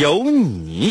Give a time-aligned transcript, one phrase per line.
[0.00, 0.90] 有你。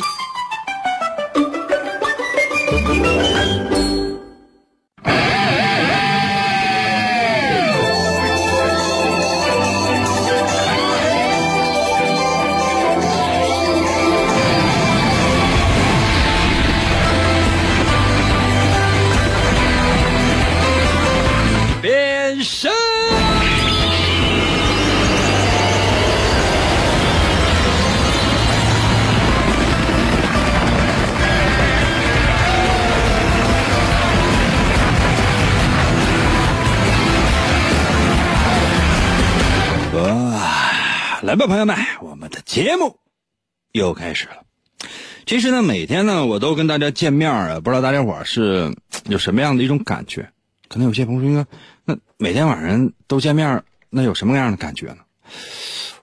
[41.34, 43.00] 来吧，朋友们，我们的节目
[43.72, 44.44] 又开始了。
[45.26, 48.72] 其实呢，每天呢，我都跟大家见面啊，不知道大家伙是
[49.06, 50.30] 有什么样的一种感觉？
[50.68, 51.48] 可能有些朋友说，
[51.86, 54.98] 那每天晚上都见面，那有什么样的感觉呢？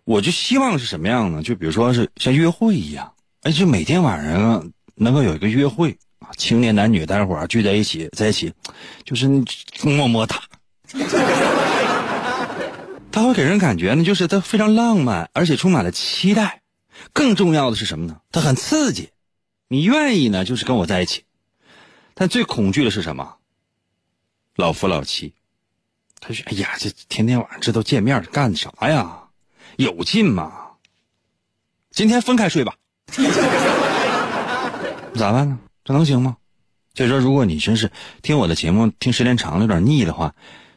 [0.02, 1.44] 我就希望是什么样呢？
[1.44, 8.52] 就比如说是像约会一样，哎，就每天晚上能够有一个约会啊，青年男女大家伙儿聚在一起，在一起，
[9.04, 9.28] 就是
[9.84, 10.42] 么么哒。
[13.12, 16.62] 它会给人感觉呢，就是它非常浪漫，而且充满了期待。
[17.12, 18.20] 更重要的是什么呢？
[18.30, 19.10] 它很刺激，
[19.68, 21.24] 你愿意呢，就是跟我在一起。
[22.14, 23.36] 但最恐惧的是什么？
[24.54, 25.34] 老夫老妻。
[26.20, 29.24] 他说：“哎呀，这天天晚上这都见面干啥呀？
[29.76, 30.52] 有劲吗？
[31.90, 32.76] 今天分开睡吧。
[35.16, 35.58] 咋办呢？
[35.82, 36.36] 这能行吗？
[36.94, 37.90] 所以说，如果你真是
[38.22, 40.34] 听我的节目听时间长了有点腻的话，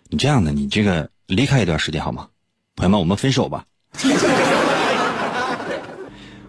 [0.09, 2.27] 你这样的，你这个。”离开一段时间好吗，
[2.75, 3.65] 朋友们，我们分手吧。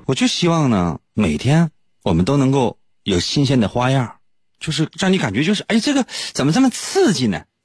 [0.06, 1.70] 我就希望呢，每天
[2.02, 4.16] 我们都能够有新鲜的花样，
[4.60, 7.42] 就是让你感觉就是，哎，这个怎么这么刺激呢？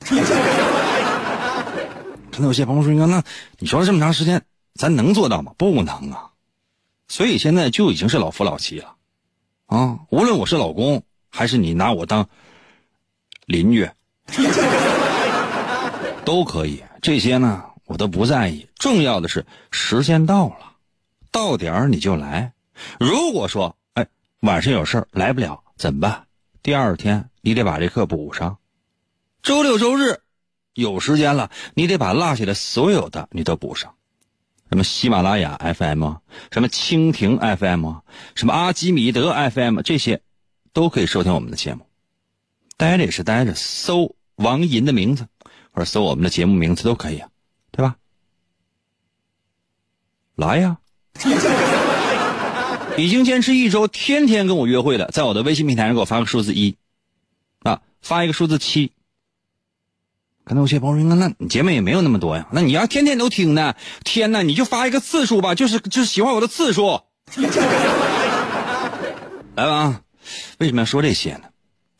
[2.31, 3.21] 可能有些朋友说，那
[3.57, 4.41] 你说了这么长时间，
[4.75, 5.51] 咱能做到吗？
[5.57, 6.29] 不能啊。
[7.09, 8.95] 所以现在就已经是老夫老妻了，
[9.65, 12.29] 啊，无论我是老公，还是你拿我当
[13.45, 13.89] 邻居。
[16.23, 18.67] 都可以，这些呢我都不在意。
[18.75, 20.73] 重要的是时间到了，
[21.31, 22.53] 到点儿你就来。
[22.99, 24.07] 如果说哎
[24.39, 26.25] 晚上有事儿来不了怎么办？
[26.61, 28.57] 第二天你得把这课补上。
[29.41, 30.19] 周六周日
[30.73, 33.95] 有时间了，你得把落下的所有的你都补上。
[34.69, 36.13] 什么喜马拉雅 FM，
[36.51, 37.93] 什么蜻蜓 FM，
[38.35, 40.21] 什么阿基米德 FM，这些
[40.73, 41.87] 都可以收听我们的节目。
[42.77, 45.27] 待着也是待着，搜王银的名字。
[45.79, 47.29] 或者搜我们的节目名字都可以啊，
[47.71, 47.95] 对吧？
[50.35, 50.77] 来呀！
[52.97, 56.75] 已经坚持一周，天天跟我约会的，在我的微信平台上给我发个数字一，
[57.59, 58.91] 啊，发一个数字七。
[60.43, 63.77] 可能有些朋友说，那你节目也没有那么多呀，那你要天天都听呢？
[64.03, 66.99] 天呐，你就发一个次数吧，就是就是喜欢我的次数。
[69.55, 70.01] 来吧，
[70.57, 71.43] 为什么要说这些呢？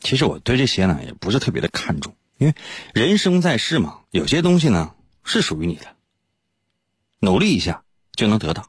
[0.01, 2.13] 其实我对这些呢也不是特别的看重。
[2.39, 2.55] 因为
[2.93, 4.95] 人生在世嘛，有些东西呢
[5.25, 5.97] 是属于你的，
[7.19, 7.83] 努力一下
[8.13, 8.63] 就能得到；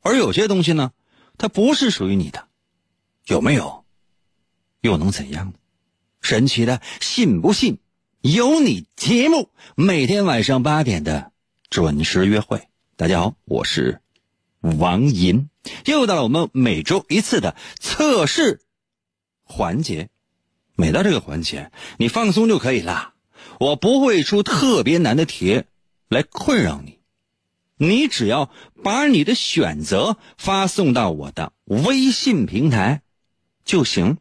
[0.00, 0.92] 而有些东西呢，
[1.36, 2.46] 它不是属于你的，
[3.26, 3.84] 有没有？
[4.82, 5.54] 又能怎样呢？
[6.20, 7.78] 神奇的，信不信？
[8.20, 11.32] 有你节目，每天晚上八点的
[11.70, 12.68] 准时约会。
[12.94, 14.00] 大家好，我是
[14.60, 15.50] 王银，
[15.86, 18.60] 又到了我们每周一次的测试
[19.42, 20.08] 环节。
[20.80, 23.12] 每到这个环节，你放松就可以了。
[23.58, 25.64] 我不会出特别难的题
[26.08, 27.00] 来困扰你，
[27.76, 28.48] 你只要
[28.84, 33.02] 把你的选择发送到我的微信平台
[33.64, 34.18] 就行。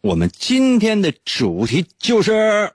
[0.00, 2.72] 我们今天的主题就是。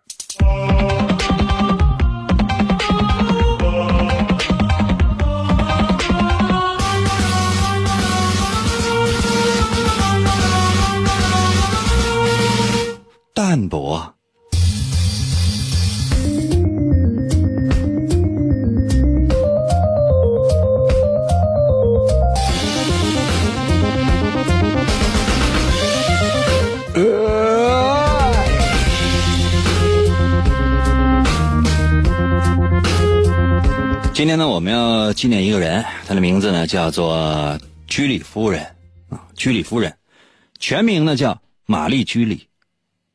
[13.54, 14.12] 淡泊。
[34.12, 38.64] 今天呢，我们要纪念一个人，他的名字呢叫做居里夫人
[39.10, 39.96] 啊，居里夫人，
[40.58, 42.48] 全名呢叫玛丽居里，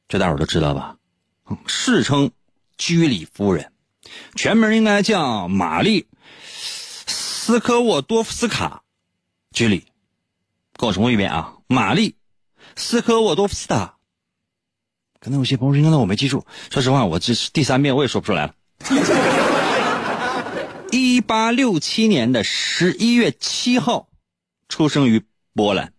[0.08, 0.96] 这大伙都知道吧？
[1.66, 2.30] 世称
[2.78, 3.72] 居里夫人，
[4.34, 6.06] 全名应该叫玛丽
[7.06, 8.82] 斯科沃多夫斯卡
[9.52, 9.84] 居里。
[10.74, 12.16] 跟我重复一遍啊，玛丽
[12.74, 13.96] 斯科沃多夫斯卡。
[15.20, 18.54] 可能有些朋友说：“那我没记住。”说实话，我这是第三遍我也说不出来了。
[20.90, 24.08] 一八六七年的十一月七号，
[24.68, 25.92] 出生于波兰。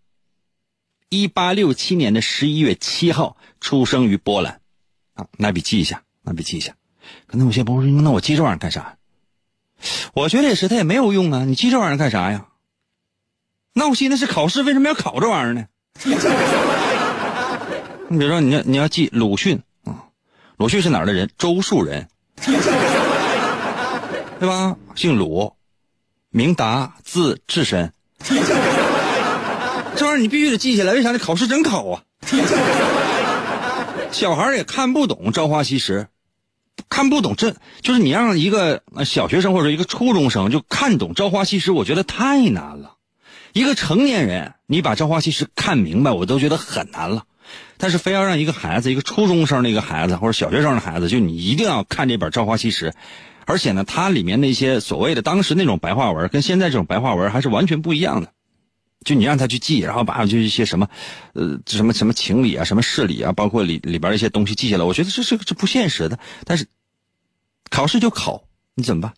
[1.10, 4.62] 一八六七年的十一月七号，出生于波兰。
[5.14, 6.76] 啊，拿笔记一下，拿笔记一下。
[7.28, 8.98] 可能有些朋友说：“那我记这玩意儿干啥？”
[10.14, 11.46] 我觉得也是，他也没有用啊。
[11.46, 12.46] 你记这玩意儿干啥呀？
[13.74, 15.66] 那我现在是考试，为什么要考这玩意儿呢？
[18.10, 20.06] 你比如说，你要你要记鲁迅啊，
[20.58, 21.30] 鲁迅是哪儿的人？
[21.38, 22.08] 周树人，
[24.40, 24.76] 对吧？
[24.96, 25.54] 姓鲁，
[26.30, 27.94] 名达，字智深。
[29.96, 31.18] 这玩意儿你必须得记下来，为啥你？
[31.18, 32.04] 考试真考啊！
[34.12, 36.08] 小孩也看不懂《朝花夕拾》，
[36.90, 42.96] 看不懂这就是你让一个小学生或者一个初中生就看懂《朝花夕拾》，我觉得太难了。
[43.54, 47.24] 一个成年人，你把《朝花夕拾》看明白，我都觉得很难了。
[47.78, 52.92] 但是非要让一个孩子，一个初中生的一个孩子或者小学生的孩子，就你一定要看这本《朝花夕拾》，
[53.46, 58.32] 而且呢，它里面那些所谓的当时那种白话文，跟现在这种白话文还是完全不一样的。
[59.06, 60.88] 就你让他去记，然后把就一些什么，
[61.34, 66.19] 呃，什么什么情理啊，什么事理啊，包括里里边一些东西记下来，我觉得这是这不现实的。
[66.46, 66.68] 但是
[67.69, 68.44] 考试就考，
[68.75, 69.13] 你怎么办？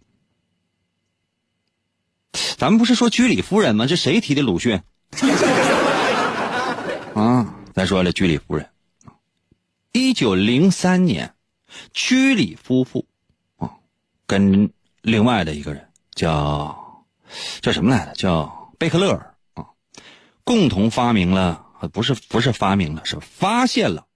[2.57, 3.87] 咱们不是说居里夫人吗？
[3.87, 4.81] 这谁提的鲁迅？
[7.15, 8.69] 啊，再说了，居里夫人，
[9.91, 11.33] 一九零三年，
[11.91, 13.05] 居里夫妇
[13.57, 13.69] 啊，
[14.25, 17.03] 跟另外的一个人叫
[17.61, 18.13] 叫什么来着？
[18.13, 19.30] 叫贝克勒尔，
[20.43, 24.07] 共同发明了，不是不是发明了，是发现了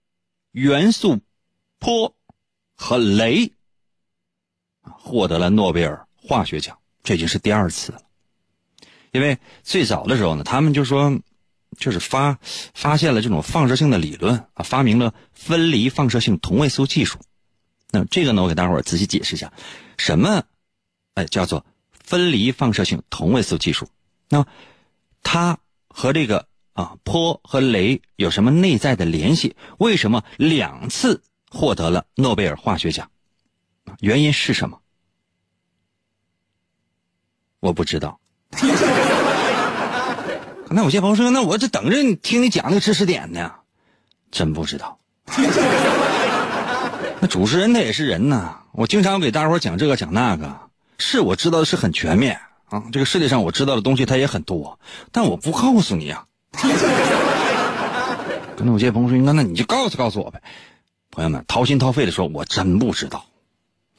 [0.52, 1.20] 元素
[1.80, 2.14] 钋
[2.76, 3.52] 和镭，
[4.82, 8.02] 获得了诺贝尔化学奖，这已经是第二次了。
[9.12, 11.20] 因为最早的时候呢，他们就说，
[11.78, 12.38] 就是发
[12.74, 17.20] 发现了这种放射性的理论啊，发明了分离放射性同位素技术。
[17.92, 19.54] 那这个呢，我给大伙儿仔细解释一下，
[19.98, 20.44] 什么，
[21.14, 23.88] 哎，叫做分离放射性同位素技术。
[24.28, 24.46] 那
[25.24, 25.60] 它
[25.98, 29.56] 和这个啊坡和雷有什么内在的联系？
[29.78, 33.10] 为什么两次获得了诺贝尔化学奖？
[34.02, 34.78] 原因是什么？
[37.62, 38.20] 我不知道。
[40.70, 43.50] 那有些朋友说：“那我这等着你听你讲那个知识点呢。”
[44.30, 45.00] 真不知道。
[47.22, 50.60] 那主持人他也是人呐，我经常给大伙讲这个讲那个，
[50.98, 52.38] 是我知道的是很全面
[52.70, 52.84] 啊。
[52.92, 54.80] 这个世界上我知道的东西它也很多，
[55.12, 56.26] 但我不告诉你啊。
[58.58, 60.42] 可能有些朋友说：“那那你就告诉告诉我呗。”
[61.12, 63.26] 朋友们掏心掏肺的说：“我真不知道。”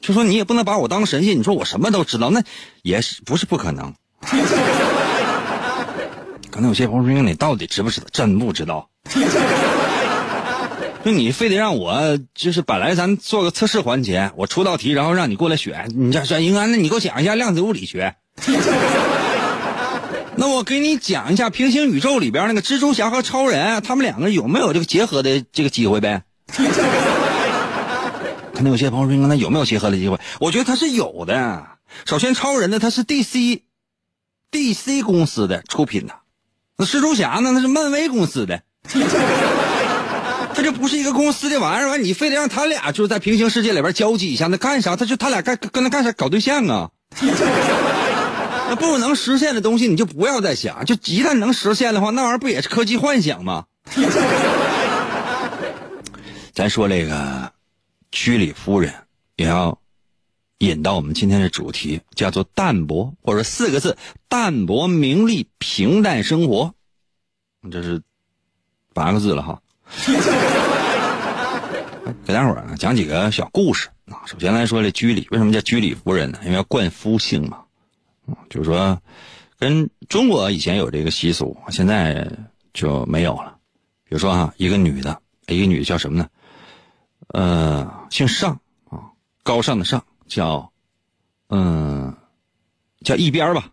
[0.01, 2.41] 就说你也不能把我当神仙，你说我什么都知道，那
[2.81, 3.93] 也是不是不可能。
[6.49, 8.89] 可能有些朋友说：“你到底知不知道？”真不知道。
[11.03, 15.89] 就你非得让我，就是本来咱做个测试环节，我出道题，然后让你过来选。
[15.95, 18.15] 你这说，应该，那你给我讲一下量子物理学。
[20.39, 26.21] 那我给你讲一下平行宇宙里边那个蜘蛛侠和超人，他们两个有没有这个结合的这个机会呗？
[28.53, 31.63] 可能有些朋友说：“那有没有结合的机会？”我觉得他是有的。
[32.05, 36.13] 首先，超人呢，他是 DC，DC 公司的出品的。
[36.77, 37.51] 那蜘蛛侠呢？
[37.51, 38.61] 那是漫威公司的，
[40.55, 41.89] 他就不是一个公司的玩意儿。
[41.89, 44.95] 完，你非得让他俩就是在平行世界里边交集一下，那干啥？
[44.95, 46.11] 他就他俩干跟他干啥？
[46.13, 46.89] 搞对象啊？
[48.69, 50.83] 那不能实现的东西，你就不要再想。
[50.85, 53.65] 就一旦能实现的话，那玩意儿不也是科技幻想吗？
[56.53, 57.51] 咱说这个
[58.11, 58.93] 居里夫人
[59.35, 59.79] 也要
[60.57, 63.95] 引到我们今天的主题，叫做淡泊，或者四个字：
[64.27, 66.73] 淡泊名利，平淡生活。
[67.71, 68.01] 这是
[68.93, 69.61] 八个字了哈。
[72.25, 74.25] 给大伙儿讲几个小故事啊。
[74.25, 76.39] 首先来说，这居里为什么叫居里夫人呢？
[76.43, 77.59] 因为要冠夫姓嘛。
[78.49, 79.01] 就是说，
[79.59, 82.29] 跟中国以前有这个习俗，现在
[82.73, 83.57] 就没有了。
[84.03, 86.29] 比如说啊，一个女的，一个女的叫什么呢？
[87.27, 89.11] 呃，姓尚啊，
[89.43, 90.03] 高尚的尚。
[90.27, 90.73] 叫，
[91.47, 92.17] 嗯，
[92.99, 93.71] 叫一边吧，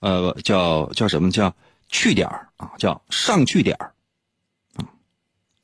[0.00, 1.56] 呃，叫叫什么叫
[1.88, 2.72] 去点啊？
[2.76, 3.78] 叫上去点
[4.74, 4.84] 啊，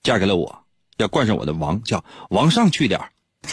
[0.03, 0.65] 嫁给了我，
[0.97, 2.99] 要冠上我的王，叫王上去点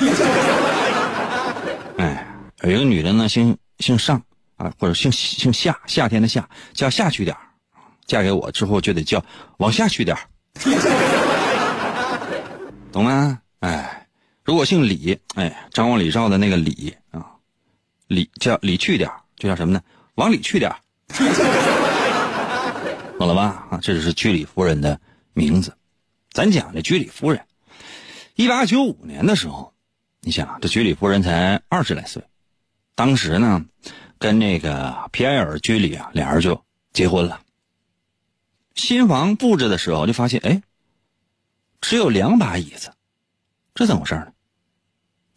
[1.98, 2.26] 哎，
[2.62, 4.22] 有一个女的呢，姓姓上
[4.58, 7.36] 啊，或者姓姓夏，夏天的夏，叫夏去点
[8.06, 9.24] 嫁给我之后就得叫
[9.58, 10.18] 往下去点
[12.92, 13.42] 懂吗？
[13.60, 14.08] 哎，
[14.44, 17.26] 如果姓李，哎，张王李赵的那个李啊，
[18.08, 19.82] 李叫李去点就叫什么呢？
[20.16, 20.74] 往里去点
[23.18, 23.68] 懂了吧？
[23.72, 25.00] 啊，这就是居里夫人的
[25.34, 25.76] 名字。
[26.32, 27.46] 咱讲这居里夫人，
[28.36, 29.74] 一八九五年的时候，
[30.22, 32.24] 你想这居里夫人才二十来岁，
[32.96, 33.66] 当时呢，
[34.18, 37.42] 跟那个皮埃尔居里啊，俩人就结婚了。
[38.74, 40.62] 新房布置的时候，就发现哎，
[41.82, 42.94] 只有两把椅子，
[43.74, 44.28] 这怎么回事呢？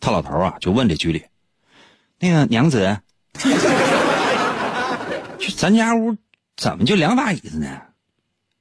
[0.01, 1.25] 他老头啊，就问这居里，
[2.19, 3.01] 那个娘子，
[5.39, 6.17] 就咱家屋
[6.57, 7.83] 怎么就两把椅子呢？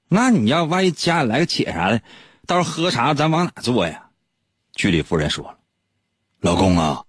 [0.10, 2.02] 那你要万一家里来个姐啥的，
[2.48, 4.10] 到时候喝茶咱往哪坐呀？
[4.74, 5.58] 居里夫人说了
[6.42, 7.04] ：“老公啊，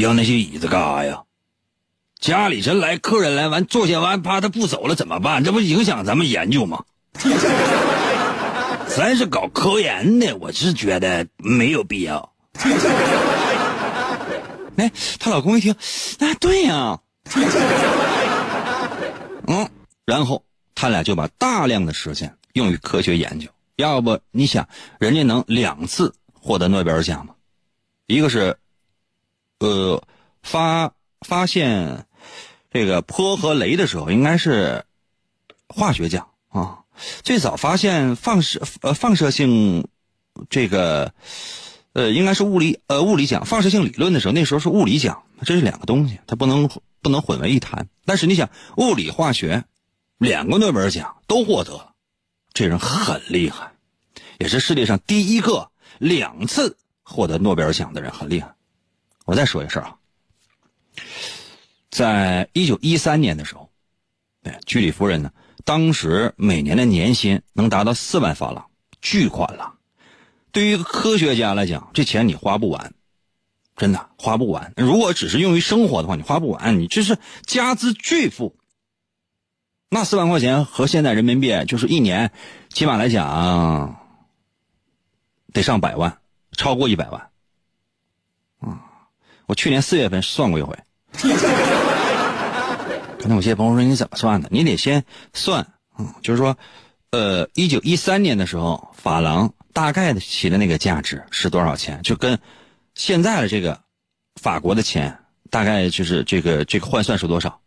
[0.00, 1.22] 要那些椅子干啥呀？
[2.18, 5.44] 家里真来客人来完坐下完，怕他不走了怎么办？
[5.44, 6.84] 这不影响咱们研究吗？
[8.88, 12.32] 咱是搞科研的，我是觉得没有必要。
[14.76, 15.74] ”哎，她老公一听，
[16.18, 17.00] 那对呀，
[19.46, 19.68] 嗯，
[20.04, 20.44] 然后。
[20.72, 24.66] 他俩就把大量的时间用于科学研究，要不你想，
[24.98, 27.34] 人家能两次获得诺贝尔奖吗？
[28.06, 28.56] 一个是，
[29.60, 30.02] 呃，
[30.42, 32.06] 发发现
[32.70, 34.84] 这个钋和镭的时候，应该是
[35.68, 36.80] 化学奖啊。
[37.22, 39.86] 最早发现放射呃放射性
[40.50, 41.14] 这个
[41.92, 46.68] 呃应该是物理呃物理奖，放射性理论的时候，那时候是物理奖，这是两个东西，它不能
[47.00, 47.88] 不能混为一谈。
[48.04, 49.64] 但是你想，物理化学。
[50.18, 51.94] 两个诺贝尔奖都获得了，
[52.52, 53.72] 这人很厉害，
[54.38, 58.54] 也是世界上第一个两次获得诺贝尔奖的人，很厉害。
[59.30, 59.94] 我再说一事啊，
[61.88, 63.70] 在一九一三年的时候，
[64.42, 65.30] 对居里夫人呢，
[65.64, 68.68] 当时每年的年薪能达到四万法郎，
[69.00, 69.74] 巨款了。
[70.50, 72.92] 对于一个科学家来讲，这钱你花不完，
[73.76, 74.72] 真的花不完。
[74.76, 78.56] 如果只是用于生活的话，你花不完，你这是家资巨富。
[79.90, 82.32] 那四万块钱和现在人民币就是一年，
[82.70, 83.94] 起码来讲
[85.52, 86.18] 得上百万，
[86.50, 87.29] 超过一百万。
[89.50, 90.78] 我去年四月份算过一回。
[93.18, 94.48] 可能有些朋友说你怎么算的？
[94.52, 95.04] 你得先
[95.34, 95.66] 算，
[95.98, 96.56] 嗯，就是说，
[97.10, 102.00] 呃，一九一三年的时候，法郎大概的起的那个价值是多少钱？
[102.02, 102.38] 就跟
[102.94, 103.80] 现在的这个
[104.40, 105.18] 法国的钱
[105.50, 107.60] 大概就是这个这个换算是多少？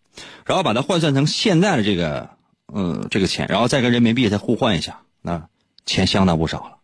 [0.46, 2.30] 然后把它换算成现在的这个，
[2.68, 5.50] 呃，这个钱，然后再跟人民币再互换一下，那
[5.86, 6.78] 钱相当不少了。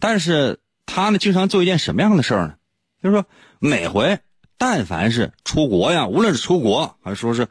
[0.00, 2.54] 但是他呢，经常做一件什么样的事儿呢？
[3.00, 3.26] 就是说，
[3.58, 4.18] 每回
[4.56, 7.48] 但凡是出国呀，无论是出国还是说是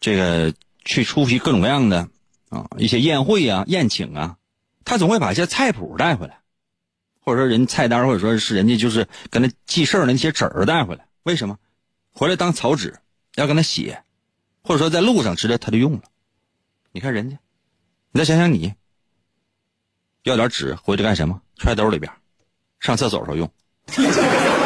[0.00, 0.52] 这个
[0.84, 2.08] 去出席各种各样的
[2.48, 4.36] 啊一些宴会啊、宴请啊，
[4.84, 6.40] 他总会把一些菜谱带回来，
[7.20, 11.06] 或者说人菜单，或者说是人家就是跟他记事儿的那些纸儿带回来。
[11.22, 11.58] 为什么？
[12.12, 12.98] 回来当草纸，
[13.36, 14.02] 要跟他写。
[14.62, 16.02] 或者说在路上直接他就用了，
[16.90, 17.36] 你看人家，
[18.12, 18.72] 你再想想你，
[20.22, 21.40] 要点纸回去干什么？
[21.56, 22.10] 揣兜里边，
[22.80, 23.50] 上厕所时候用。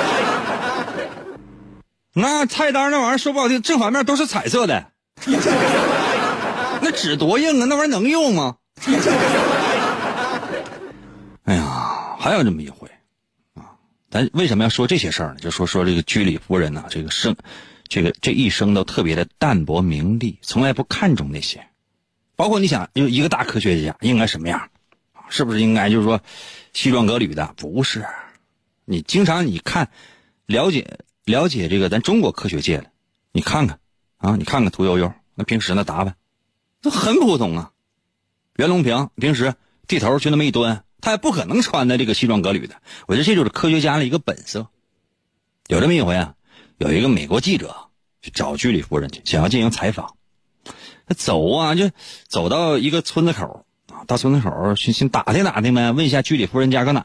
[2.14, 4.90] 那菜单那玩意儿说不好听，正反面都是彩色的，
[6.80, 7.66] 那纸多硬啊！
[7.68, 8.56] 那玩意儿能用吗？
[11.44, 12.88] 哎呀，还有这么一回
[13.54, 13.72] 啊！
[14.10, 15.36] 咱为什么要说这些事儿呢？
[15.40, 17.34] 就说说这个居里夫人呐，这个生。
[17.88, 21.66] 这个这一生都特别的淡泊名利，从来不看重那些。
[22.36, 24.68] 包括你想，有一个大科学家应该什么样？
[25.30, 26.20] 是不是应该就是说
[26.74, 27.54] 西装革履的？
[27.56, 28.04] 不是。
[28.84, 29.88] 你经常你看
[30.44, 32.90] 了解了解这个咱中国科学界的，
[33.32, 33.78] 你看看
[34.16, 36.16] 啊，你看看屠呦呦，那平时那打扮
[36.80, 37.70] 都很普通啊。
[38.56, 39.54] 袁隆平平时
[39.86, 42.76] 地头就那么一蹲，他也不可能穿的这个西装革履的。
[43.06, 44.68] 我觉得这就是科学家的一个本色。
[45.68, 46.34] 有这么一回啊。
[46.78, 47.74] 有一个美国记者
[48.22, 50.14] 去找居里夫人去，想要进行采访。
[51.08, 51.90] 他走啊，就
[52.28, 57.04] 走到一个村子口啊，到村子口去先打听打听呗，问一下居里夫人家搁哪。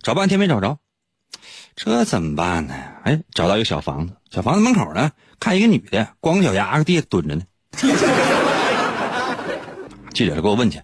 [0.00, 0.78] 找半天没找着，
[1.82, 2.74] 这怎么办呢？
[3.04, 5.10] 哎，找到一个小房子，小房子门口呢，
[5.40, 7.42] 看一个女的，光脚丫搁地下蹲着呢。
[10.12, 10.82] 记者就给我问去，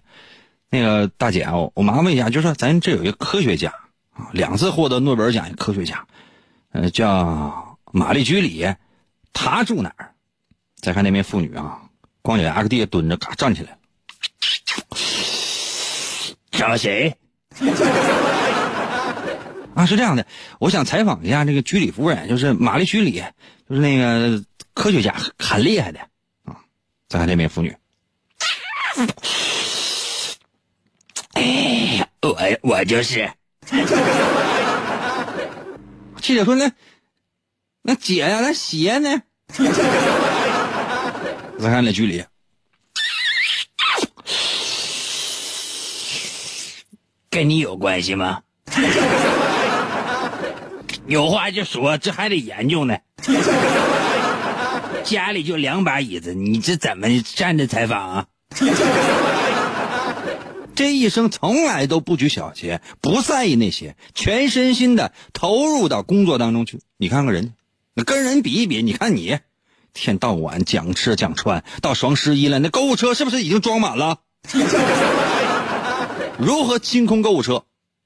[0.71, 3.71] 那个大姐啊，我麻烦问一下，就说咱这有一个科学家
[4.11, 6.07] 啊，两次获得诺贝尔奖一科学家，
[6.71, 7.77] 呃，叫。
[7.93, 8.67] 玛丽居里，
[9.31, 10.11] 她住哪儿？
[10.81, 11.79] 再看那名妇女啊，
[12.21, 13.77] 光脚丫搁地下蹲着，嘎站起来了。
[16.51, 17.15] 找谁？
[19.77, 20.25] 啊，是这样的，
[20.59, 23.23] 我想采访一下这个居里夫人，就是玛丽居里，
[23.69, 24.43] 就是那个
[24.73, 25.99] 科学家，很厉害的
[26.45, 26.57] 啊。
[27.07, 27.77] 再看那名妇女，
[31.33, 31.43] 哎
[31.99, 33.29] 呀，我我就是。
[36.21, 36.71] 记者说：“那
[37.83, 39.21] 那姐呀，那鞋呢？”
[41.59, 42.25] 再看那距离，
[47.29, 48.41] 跟你有关系吗？
[51.07, 52.97] 有话就说，这还得研究呢。
[55.05, 58.25] 家里就两把椅子，你这怎么站着采访啊？
[60.75, 66.81] 这一生从来都不拘小节，不在意那些，全身心的投入到工作当中去。
[66.97, 67.53] 你看看人
[67.95, 69.39] 家，跟人比一比，你看你，
[69.93, 74.17] 天到晚讲吃讲穿，到双十一了，那购物车是不是已经装满了？
[76.37, 77.63] 如何清空购物车？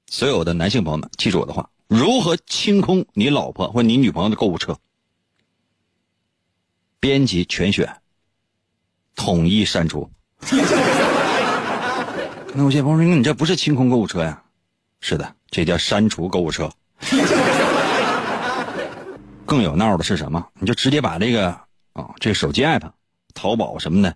[0.09, 4.77] 所有的男性朋友们，记住我的话：如何清空你老婆或你女朋友的购物车？
[7.01, 7.97] 编辑全选，
[9.13, 10.09] 统一删除。
[12.55, 14.41] 那我些朋友说：“你这不是清空购物车呀？”
[15.01, 16.71] 是的，这叫删除购物车。
[19.45, 20.47] 更有闹的是什么？
[20.61, 21.49] 你就直接把这个
[21.91, 22.89] 啊，这个手机 app，
[23.33, 24.15] 淘宝什么的，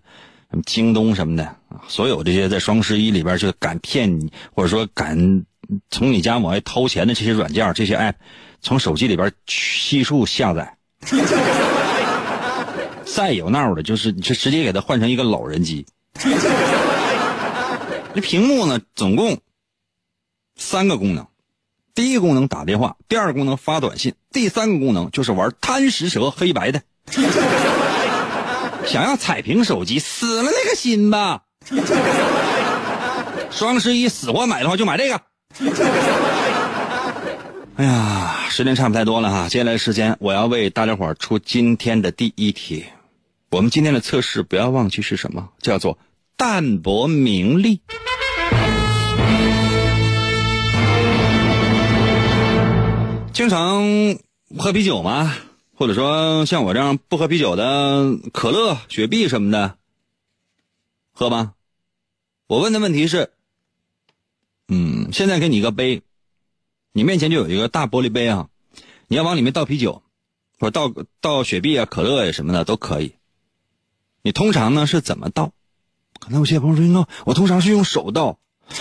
[0.50, 5.44] 什么京东什么的啊，所有这些在双十一里边就敢骗你，或者说敢
[5.90, 8.14] 从你家往外掏钱的这些软件，这些 app，
[8.60, 10.76] 从手机里边悉数下载。
[13.04, 15.86] 再有闹的，就是你就直接给它换成一个老人机。
[18.14, 19.38] 这屏幕呢，总共
[20.56, 21.26] 三个功能：
[21.94, 26.82] 第一个功能打电话，第二个功能发短信，第三个功能就是玩贪食蛇黑白的。
[28.86, 31.42] 想要彩屏手机，死了那个心吧！
[33.50, 35.20] 双十一死活买的话，就买这个。
[37.76, 42.84] 哎呀，时间差不太多了哈，接下来时间我要为大家伙出今天的第一题。
[43.50, 45.98] 我们今天的测试不要忘记是什么，叫做
[46.36, 47.80] 淡泊名利。
[53.32, 53.84] 经常
[54.58, 55.34] 喝啤酒吗？
[55.74, 59.76] 或者说像我这样不喝啤酒的，可乐、雪碧什么的，
[61.12, 61.52] 喝吗？
[62.46, 63.30] 我问的问题是，
[64.68, 66.02] 嗯，现在给你一个杯，
[66.92, 68.48] 你面前就有一个大玻璃杯啊，
[69.08, 70.02] 你要往里面倒啤酒，
[70.58, 73.14] 或者倒倒雪碧啊、可乐呀什么的都可以。
[74.22, 75.52] 你通常呢是怎么倒？
[76.18, 78.38] 可能有些朋友说，我通常是用手倒，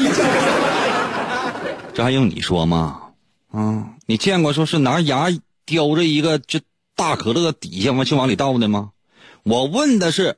[1.94, 3.12] 这还用你说吗？
[3.52, 5.28] 啊，你见过说是拿牙
[5.66, 6.62] 叼着一个这
[6.96, 8.92] 大可乐底下往就往里倒的吗？
[9.44, 10.38] 我问的是，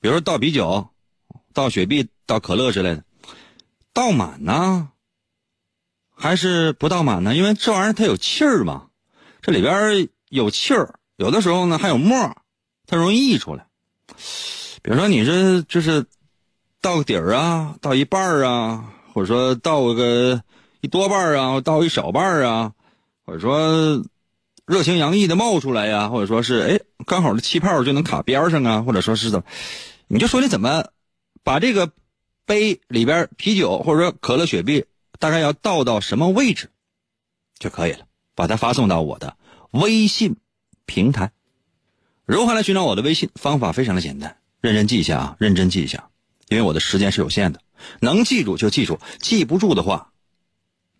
[0.00, 0.88] 比如说倒啤酒、
[1.52, 3.04] 倒雪碧、倒可乐之类的，
[3.94, 4.90] 倒满呢，
[6.14, 7.34] 还是不倒满呢？
[7.34, 8.88] 因为这玩意儿它有气儿嘛，
[9.40, 12.36] 这里边有气儿，有的时候呢还有沫，
[12.86, 13.66] 它容易溢出来。
[14.82, 16.04] 比如说你这就是
[16.82, 20.42] 倒个底儿啊，倒一半儿啊，或者说倒个。
[20.80, 22.74] 一多半啊，倒一少半啊，
[23.24, 24.04] 或者说
[24.66, 29.42] 热情洋溢的冒出来呀，或者说是哎，刚好这气泡就能卡边上啊，或者说是怎，
[30.08, 30.84] 你就说你怎么
[31.42, 31.90] 把这个
[32.46, 34.84] 杯里边啤酒或者说可乐、雪碧
[35.18, 36.70] 大概要倒到什么位置
[37.58, 39.36] 就可以了，把它发送到我的
[39.70, 40.36] 微信
[40.86, 41.32] 平台。
[42.24, 43.30] 如何来寻找我的微信？
[43.34, 46.08] 方法非常的简单，认真记一下啊，认真记一下，
[46.48, 47.60] 因为我的时间是有限的，
[48.00, 50.10] 能记住就记住，记不住的话。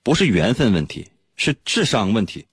[0.03, 2.47] 不是缘分问题，是智商问题。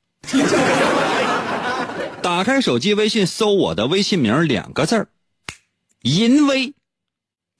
[2.21, 5.09] 打开手机微信，搜我的微信名两个字儿，
[6.01, 6.73] 淫威，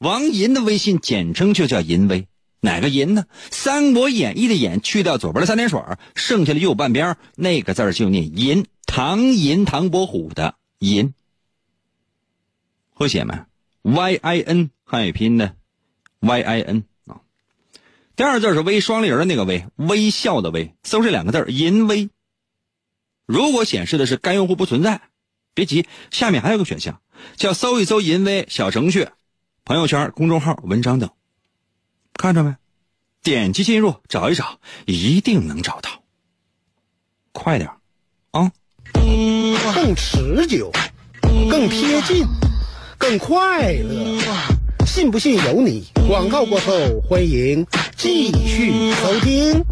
[0.01, 2.27] 王银的微信简称就叫淫威。
[2.59, 3.25] 哪个银呢？
[3.51, 5.79] 《三国演义》的演去掉左边的三点水，
[6.15, 8.65] 剩下的右半边那个字就念银。
[8.87, 11.13] 唐寅，唐伯虎的银，
[12.89, 13.45] 会写吗
[13.83, 15.55] ？Y I N 汉语拼音的
[16.19, 17.21] Y I N 啊。
[18.15, 22.09] 第二字是微双立人的那个微，微笑的微，搜这两个字淫威。
[23.27, 25.01] 如果显示的是该用户不存在，
[25.53, 27.01] 别急，下面还有个选项，
[27.35, 29.07] 叫搜一搜淫威小程序、
[29.63, 31.09] 朋友圈、公众号、文章等，
[32.15, 32.55] 看着没？
[33.23, 35.89] 点击进入，找一找，一定能找到。
[37.31, 37.69] 快点
[38.31, 38.51] 啊！
[39.75, 40.71] 更持久，
[41.49, 42.25] 更贴近，
[42.97, 44.19] 更快乐。
[44.85, 45.85] 信不信由你。
[46.07, 46.73] 广告过后，
[47.07, 49.63] 欢迎继续收听。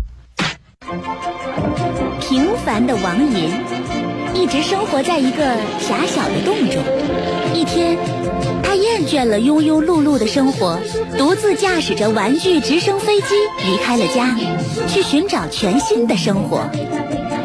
[2.22, 3.50] 平凡的王银
[4.36, 6.84] 一直生活在一个狭小的洞中。
[7.54, 7.98] 一天，
[9.10, 10.80] 倦了庸庸碌碌的生活，
[11.18, 13.34] 独自驾驶着玩具直升飞机
[13.66, 14.36] 离开了家，
[14.88, 16.62] 去寻找全新的生活。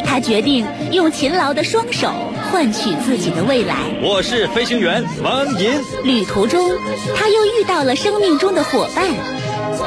[0.05, 2.13] 他决定用勤劳的双手。
[2.53, 3.75] 换取自己的未来。
[4.01, 5.73] 我是飞行员王银。
[6.05, 6.71] 旅途中，
[7.17, 9.09] 他又遇到了生命中的伙伴，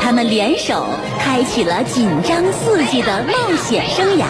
[0.02, 0.86] 他们联手
[1.18, 4.26] 开启了紧张刺激的冒险生涯。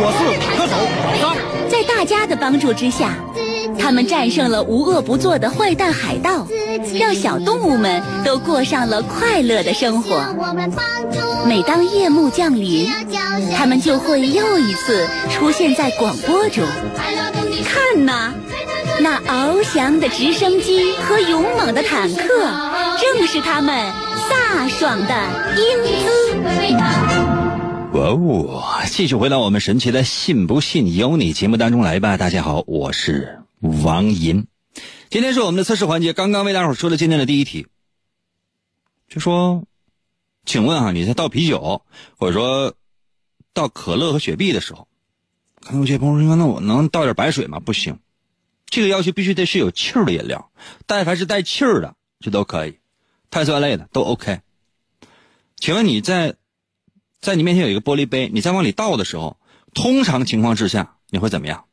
[0.00, 1.36] 我是坦克手老张。
[1.70, 3.14] 在大家的帮助之下，
[3.78, 6.46] 他们战胜了无恶不作的坏蛋海盗，
[6.98, 10.34] 让小动物们都过上了快乐的生活。
[11.46, 12.90] 每当夜幕降临，
[13.56, 16.64] 他们就会又一次出现在广播中。
[17.64, 18.34] 看呐，
[19.00, 22.24] 那翱翔的直升机和勇猛的坦克，
[23.00, 23.74] 正是他们
[24.28, 25.14] 飒爽的
[25.56, 25.62] 英
[26.02, 26.08] 姿。
[27.94, 28.62] 哇哦！
[28.90, 32.16] 继续回到我们神奇的“信不信由你”节目当中来吧。
[32.16, 34.46] 大家好，我是王银。
[35.10, 37.66] 今天是我们的测试环节，刚刚为大伙说了今天的第一题，
[39.08, 39.64] 就说，
[40.44, 41.82] 请问啊，你在倒啤酒
[42.16, 42.74] 或者说
[43.52, 44.88] 倒可乐和雪碧的时候，
[45.60, 47.60] 可能有些朋友说，那我能倒点白水吗？
[47.60, 47.98] 不行，
[48.66, 50.50] 这个要求必须得是有气儿的饮料，
[50.86, 52.78] 但凡是带气儿的，这都可以，
[53.30, 54.40] 碳酸类的都 OK。
[55.56, 56.36] 请问你在？
[57.20, 59.40] 在你面前有一个玻璃杯，你在往里倒的时候，
[59.74, 61.64] 通常情况之下你会怎么样？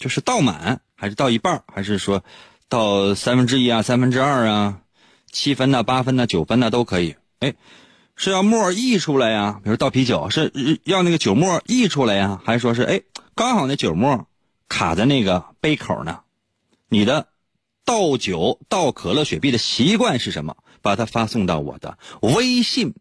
[0.00, 2.24] 就是倒满，还是倒一半，还是说
[2.70, 4.80] 倒三分之一啊、三分之二啊、
[5.30, 7.16] 七分呐、八分呐、九分呐都可以？
[7.40, 7.54] 哎，
[8.16, 9.60] 是要沫溢出来呀？
[9.62, 12.40] 比如倒啤酒，是要那个酒沫溢出来呀？
[12.42, 13.02] 还是说是哎，
[13.34, 14.26] 刚好那酒沫
[14.68, 16.20] 卡在那个杯口呢？
[16.88, 17.28] 你的
[17.84, 20.56] 倒酒、倒可乐、雪碧的习惯是什么？
[20.80, 22.94] 把它发送到我的微信。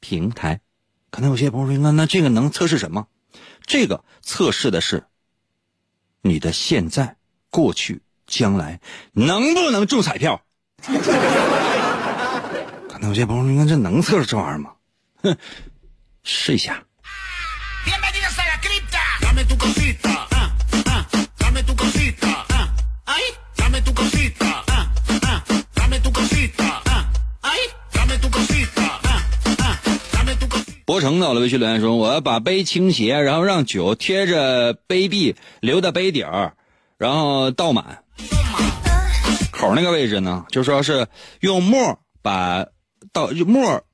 [0.00, 0.62] 平台，
[1.10, 3.06] 可能有些朋友说：“那那这个能测试什么？
[3.66, 5.04] 这个测试的是
[6.22, 7.16] 你的现在、
[7.50, 8.80] 过去、将来
[9.12, 10.40] 能不能中彩票？”
[12.88, 14.72] 可能有些朋友说：“这能测出这玩意儿吗？”
[15.22, 15.36] 哼，
[16.22, 16.82] 试一下。
[30.90, 36.54] 博成到了微信留言说：“我要把杯倾斜，然后让酒贴着杯壁，留在杯底儿，
[36.98, 38.02] 然后倒满
[39.52, 41.06] 口那个位置呢，就说是
[41.38, 42.66] 用沫把
[43.12, 43.84] 倒沫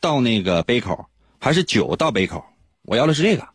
[0.00, 1.06] 倒那个杯口，
[1.38, 2.44] 还是酒倒杯口？
[2.86, 3.46] 我要的是这个。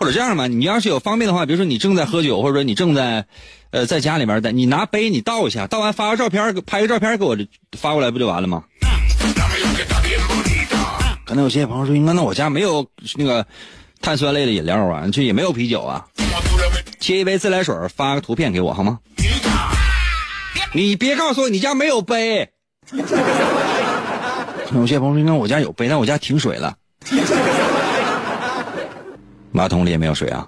[0.00, 3.24] 或者这样吧，你要是有方便的话，比如说你正在喝酒，或者说你正在
[3.70, 7.38] 呃在家里边的，你拿杯你倒一下，倒完发个照片，拍个照片给我
[7.78, 8.64] 发过来，不就完了吗？”
[11.24, 13.46] 可能有些朋友说：“应该那我家没有那个
[14.00, 16.06] 碳酸类的饮料啊，这也没有啤酒啊。”
[17.00, 18.98] 切一杯自来水，发个图片给我好吗？
[20.74, 22.48] 你别告诉我你家没有杯。
[24.74, 26.74] 有些朋友说：“应该我家有杯，但我家停水了，
[29.50, 30.46] 马桶里也没有水啊。”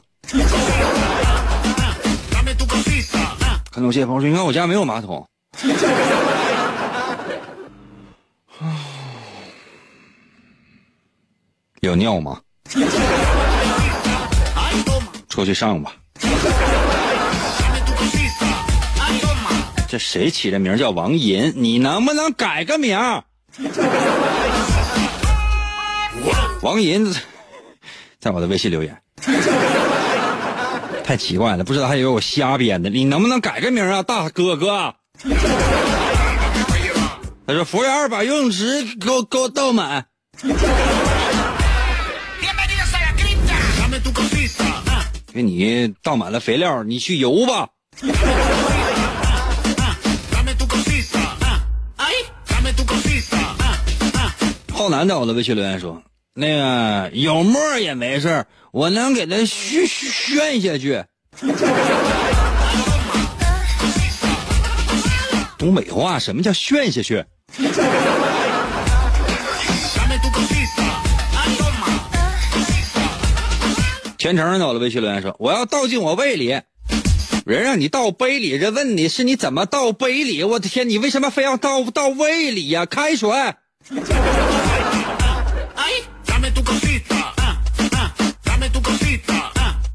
[3.71, 5.27] 可能有些朋友说：“应该我家没有马桶。”
[11.85, 12.41] 有尿吗？
[15.29, 15.93] 出去上吧。
[19.89, 21.53] 这谁起的名叫王银？
[21.57, 22.99] 你能不能改个名？
[26.63, 27.15] 王银
[28.19, 28.97] 在我的微信留言，
[31.05, 32.89] 太奇怪了，不知道还以为我瞎编的。
[32.89, 34.95] 你能不能改个名啊，大哥哥？
[37.47, 40.07] 他说：“服务员，把游泳池给我给我倒满。”
[45.35, 47.69] 给你倒满了肥料，你去游吧。
[54.73, 56.01] 浩南在我的微信留言说
[56.35, 61.03] ：“那个有沫也没事我能给他炫炫下去。”
[65.59, 67.25] 东北话，什么叫炫下去？
[74.25, 76.59] 全程到了微信留言说：“我要倒进我胃里，
[77.45, 80.43] 人让你倒杯里，人问你是你怎么倒杯里？
[80.45, 82.87] 我的天，你为什么非要倒倒胃里呀？
[82.87, 83.31] 开水。”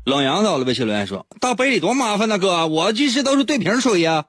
[0.06, 4.26] 冷阳到了微信留言说：“倒杯里多麻烦呢，哥，我这是都是对瓶水呀。”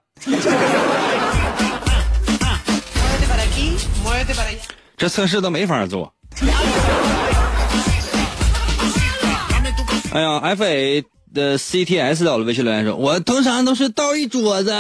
[4.96, 6.14] 这测试都没法做。
[10.12, 14.70] 哎呀，F A 的 C T S 到了微信留言说：“我通常都是倒一桌子。”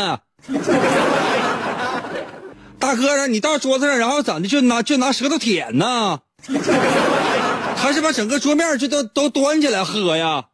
[2.80, 4.48] 大哥，让你倒桌子上，然后咋的？
[4.48, 6.18] 就拿就拿舌头舔呢？
[7.76, 10.46] 还是把整个桌面就都都端起来喝呀？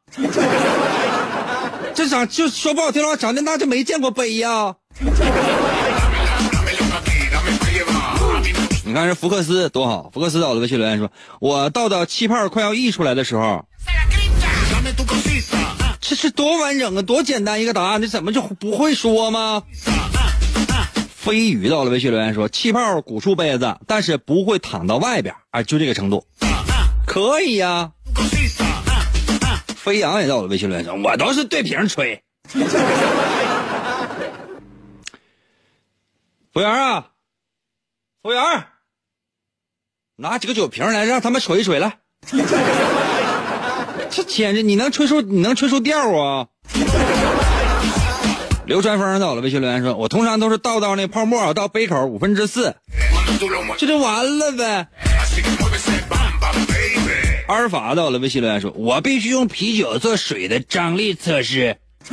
[1.95, 4.75] 这长就说不好听的话，长这大就没见过杯呀。
[8.85, 11.11] 你看这福克斯多好，福克斯在我的微信留言说，
[11.41, 13.65] 我倒到气泡快要溢出来的时候，
[16.09, 19.65] 这是多完整啊，多简单一个答案，你怎么就不会说吗？
[21.09, 26.25] 飞鱼到了微信留言说，气泡鼓出杯子，但是不会淌到外边，啊，就这个程度，
[27.07, 27.91] 可以呀。
[29.67, 32.23] 飞扬也到了微信留言说，我都是对瓶吹。
[32.49, 32.61] 服
[36.55, 37.09] 务员啊，
[38.23, 38.65] 服务员，
[40.15, 41.99] 拿几个酒瓶来，让他们吹一吹来。
[44.17, 46.47] 这简直你能吹出你能吹出调啊？
[48.65, 52.75] 流川枫到了微信留言说，我通常都是倒到那泡沫到杯口五分之四，
[53.77, 54.89] 这就完了呗。
[57.47, 61.77] 阿尔法到了微信留言说，我必须用啤酒做水的张力测试。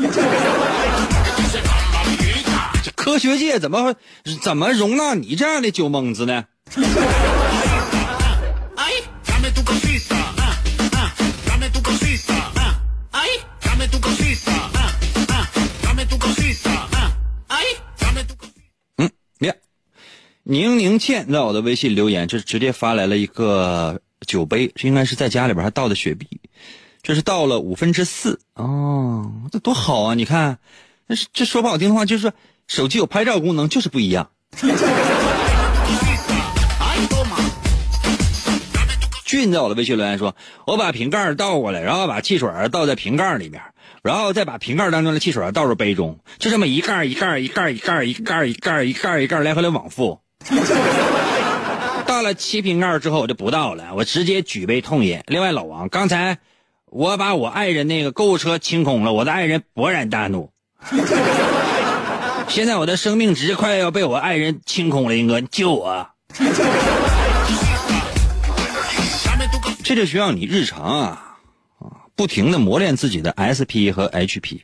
[2.84, 3.96] 这科学界怎么
[4.44, 6.44] 怎么容纳你这样的酒蒙子呢？
[19.44, 19.56] 亮，
[20.42, 26.28] 宁宁倩在我的微信留言，这直接发来了一个酒杯，这应该是在家里边还倒的雪碧，
[27.04, 30.16] 这是倒了五分之四哦，这多好啊！
[30.16, 30.58] 你看，
[31.06, 32.34] 那这说不好听的话，就是说
[32.68, 34.32] 手机有拍照功能，就是不一样。
[39.34, 40.36] 俊在我的微信留言说
[40.68, 43.64] ：“我把瓶盖倒过来，然后把汽水倒在瓶盖里面，
[44.04, 50.20] 然后再把瓶盖当中的汽水倒入杯中，就这么一盖一盖一盖一盖一盖一盖一盖一盖来回的往复。
[52.06, 55.24] 到了七瓶盖之后，我就不倒了，我直接举杯痛饮。
[55.26, 56.38] 另外，老王，刚才
[56.86, 60.52] 我把我爱人那个购物车清空了，我的爱人勃然大怒。
[62.50, 66.10] 现在我的生命值快要被我爱人清空了，英哥，救我！”
[69.84, 71.38] 这就需要你日常啊
[71.80, 74.62] 啊，不停的磨练自己的 SP 和 HP。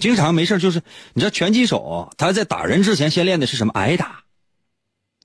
[0.00, 0.82] 经常没事就是，
[1.14, 3.72] 你知道拳击手他在打人之前先练的是什么？
[3.74, 4.22] 挨打。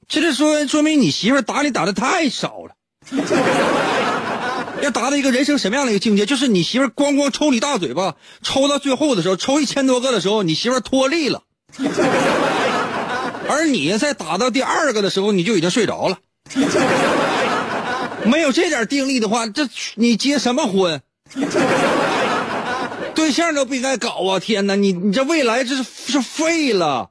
[0.08, 2.76] 这就说说明你媳妇打你打的太少了。
[4.82, 6.26] 要达到一个人生什么样的一个境界？
[6.26, 11.44] 就是你媳妇咣咣抽你大嘴巴，抽到最后的时候，抽一千多个的时候，你媳妇脱力了。
[13.50, 16.20] 而你在打到第二个的时候，你就已经睡着了。
[18.26, 21.02] 没有这点定力的话，这你结什么婚？
[23.16, 24.40] 对象都不应该搞啊！
[24.40, 27.10] 天哪，你你这未来这是是废了。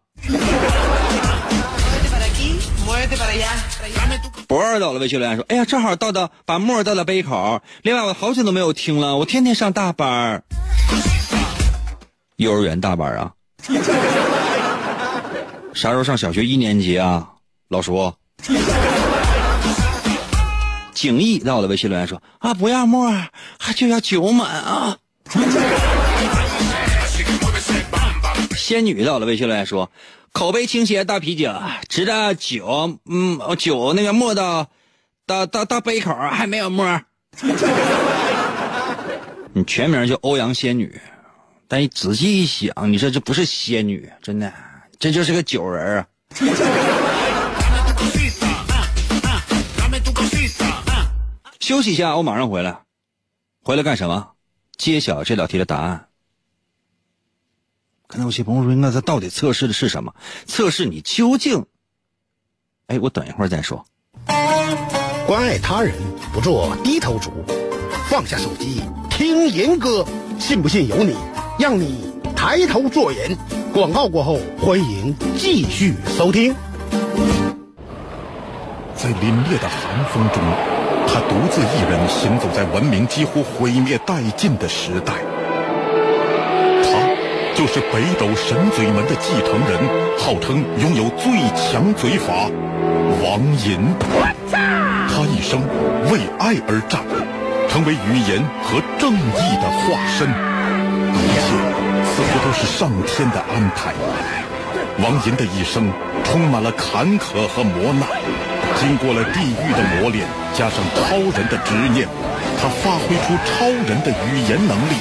[4.46, 7.62] 博二到了，微信留言说：“哎呀，正好倒到把沫倒到杯口。
[7.82, 10.42] 另外，我好久都没有听了，我天天上大班
[12.36, 13.32] 幼儿园大班啊？
[15.72, 17.26] 啥时候上小学一年级啊，
[17.68, 18.12] 老叔？”
[20.92, 23.10] 景逸在我的微信留言说：“啊，不要沫，
[23.58, 24.98] 还就要酒满啊。
[28.56, 29.90] ”仙女在我的微信留言说
[30.32, 31.52] ：“口碑倾斜大啤酒，
[31.88, 34.68] 直到酒，嗯，酒那个沫到，
[35.26, 37.00] 到到到杯口还没有沫。
[39.54, 41.00] ”你全名叫欧阳仙女，
[41.68, 44.52] 但你仔细一想，你说这不是仙女，真的，
[44.98, 46.06] 这就是个酒人啊。
[51.62, 52.80] 休息一下，我马上回来。
[53.62, 54.30] 回来干什么？
[54.76, 56.08] 揭晓这道题的答案。
[58.08, 60.12] 刚才有些朋友说，那他到底测试的是什么？
[60.44, 61.64] 测试你究竟……
[62.88, 63.86] 哎，我等一会儿再说。
[65.24, 65.94] 关爱他人，
[66.32, 67.30] 不做低头族，
[68.10, 70.04] 放下手机听严歌，
[70.40, 71.16] 信不信由你，
[71.60, 73.38] 让你抬头做人。
[73.72, 76.52] 广告过后，欢迎继续收听。
[78.96, 80.81] 在凛冽的寒风中。
[81.12, 85.12] 他独自一人行走在文明几乎毁灭殆尽的时代，
[86.82, 86.88] 他
[87.54, 89.78] 就是北斗神嘴门的继承人，
[90.18, 92.48] 号称拥有最强嘴法
[93.22, 93.94] 王银。
[94.50, 95.60] 他一生
[96.10, 97.02] 为爱而战，
[97.68, 100.26] 成为语言和正义的化身，
[101.12, 101.52] 一切
[102.08, 103.92] 似乎都是上天的安排。
[105.02, 105.92] 王银的一生
[106.24, 108.08] 充满了坎坷和磨难。
[108.82, 112.08] 经过了地狱的磨练，加上超人的执念，
[112.60, 114.94] 他发挥出超人的语言能力，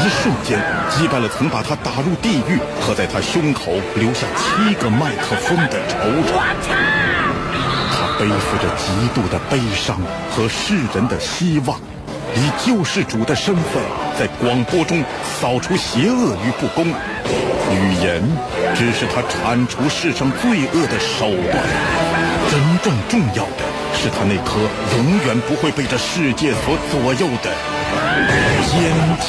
[0.00, 6.24] 一瞬间击败了曾把他打入地狱和在他胸口留下七个麦克风的仇人。
[7.92, 11.78] 他背负着极度的悲伤和世人的希望，
[12.34, 13.82] 以救世主的身份，
[14.18, 15.04] 在广播中
[15.38, 16.86] 扫除邪恶与不公。
[16.86, 18.22] 语言
[18.74, 21.62] 只是他铲除世上罪恶的手段，
[22.52, 24.60] 真正重要的是他那颗
[24.98, 27.50] 永远不会被这世界所左右的
[28.68, 29.24] 坚强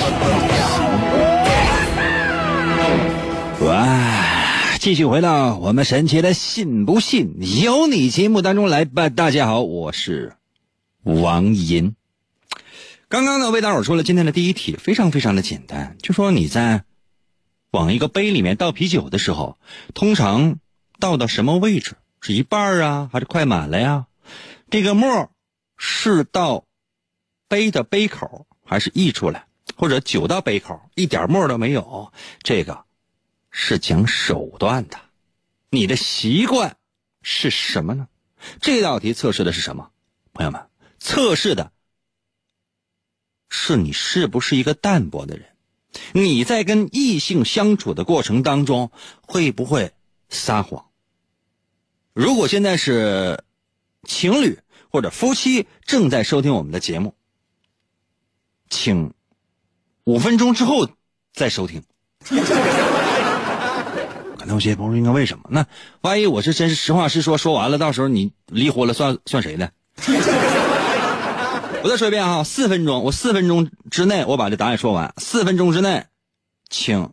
[3.61, 3.65] 心。
[3.65, 4.75] 哇！
[4.77, 9.07] 继续回到我们神奇的“信不信由你”节目当中来吧。
[9.07, 10.33] 大家好，我是
[11.03, 11.95] 王银。
[13.07, 16.83] 刚刚呢，魏大伙说了今天的第一题，非常非常的简单，就说你在
[17.71, 19.57] 往一个杯里面倒啤酒的时候，
[19.93, 20.57] 通常
[20.99, 21.95] 倒到什么位置？
[22.25, 24.07] 是一半啊，还是快满了呀？
[24.69, 25.29] 这个沫
[25.75, 26.63] 是到
[27.49, 32.13] 杯的杯口，还是溢出来，或者酒到杯口一点沫都没有？
[32.41, 32.85] 这个。
[33.55, 34.97] 是讲手段的，
[35.69, 36.77] 你的习惯
[37.21, 38.07] 是什么呢？
[38.61, 39.91] 这道题测试的是什么？
[40.31, 41.73] 朋友们，测试的
[43.49, 45.49] 是你是不是一个淡泊的人？
[46.13, 49.93] 你在跟异性相处的过程当中会不会
[50.29, 50.87] 撒谎？
[52.13, 53.43] 如果现在是
[54.07, 57.15] 情侣或者夫妻正在收听我们的节目，
[58.69, 59.13] 请
[60.03, 60.87] 五分钟之后
[61.33, 61.83] 再收听。
[64.37, 65.45] 可能有些朋友应该为什么？
[65.49, 65.65] 那
[66.01, 69.71] 万一我是真实话实说，说完了，到时候你离婚了，算算谁的？
[71.83, 76.05] 我再说一遍哈，四分钟，我四分钟之内我把这答案说完，四分钟之内，
[76.69, 77.11] 请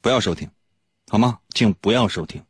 [0.00, 0.50] 不要收听，
[1.08, 1.38] 好吗？
[1.54, 2.42] 请不要收听。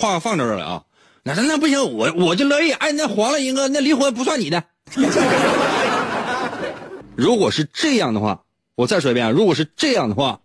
[0.00, 0.82] 话放这儿了啊，
[1.22, 2.72] 那那不行，我我就乐意。
[2.72, 4.64] 哎，那黄了，英哥，那离婚不算你的。
[7.14, 10.40] 如果是这样的话，我再说一遍，如果是这样的话，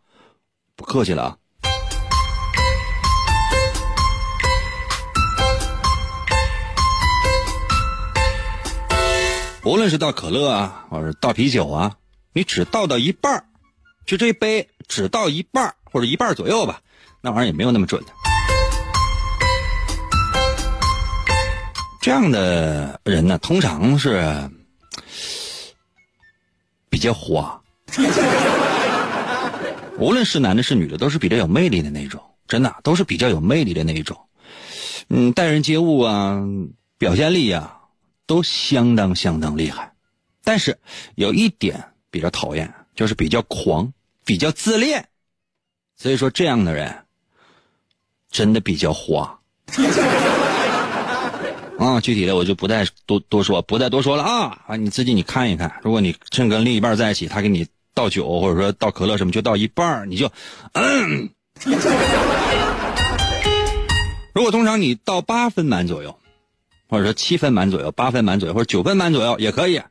[0.76, 1.38] 不客气了啊。
[9.63, 11.96] 无论是倒可乐啊，或者倒啤酒啊，
[12.34, 13.46] 你只倒到一半儿
[14.06, 16.82] 就这杯只倒一半儿或者一半左右吧，
[17.22, 18.12] 那玩意儿也没有那么准的。
[22.06, 24.48] 这样的人呢，通常是
[26.88, 27.60] 比较花，
[29.98, 34.15] 无论是男的是女的，都是比较有魅力的那种，真的都是比较有魅力的那一种。
[35.10, 36.39] 嗯，待人接物啊，
[37.00, 37.76] 表现力呀。
[38.28, 39.91] 都相当相当厉害，
[40.44, 40.78] 但是
[41.15, 43.91] 有一点比较讨厌，就是比较狂，
[44.24, 45.08] 比较自恋，
[45.96, 47.04] 所以说这样的人
[48.30, 49.39] 真的比较花。
[51.77, 54.75] 啊，具体的我就不再多多说，不再多说了啊啊！
[54.75, 60.31] 你自己你看一看，如果你正跟另一半在一起，他给你倒酒或者说倒可乐什么，就倒一半你就
[60.73, 61.29] 嗯。
[64.33, 66.17] 如果通常你倒八分满左右。
[66.88, 69.81] 或者说七分满左右，八分满左右，或者九分满左右也可以，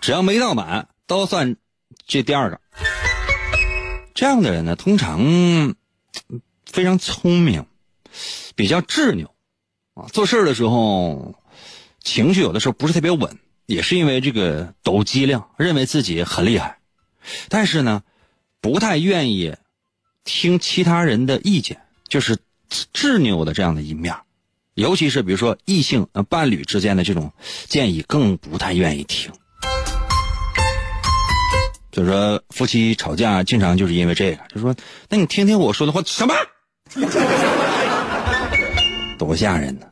[0.00, 1.56] 只要没到满都算
[2.06, 2.58] 这第二个。
[4.14, 5.76] 这样的人呢，通常
[6.64, 7.66] 非常聪明，
[8.56, 9.30] 比较执拗
[10.12, 11.34] 做事的时候
[12.02, 16.78] 情绪有的时候不是特别稳，也是因为这个抖机灵，认为自己很厉害，
[17.48, 18.02] 但是呢，
[18.60, 19.54] 不太愿意
[20.24, 22.38] 听其他人的意见，就是
[22.92, 24.14] 执拗的这样的一面。
[24.74, 27.32] 尤其是比如说异性伴侣之间的这种
[27.66, 29.30] 建议，更不太愿意听。
[31.92, 34.74] 就说夫妻吵架，经常就是因为这个，就说
[35.08, 36.34] 那你听听我说的话，什么？
[39.18, 39.86] 多吓人呢！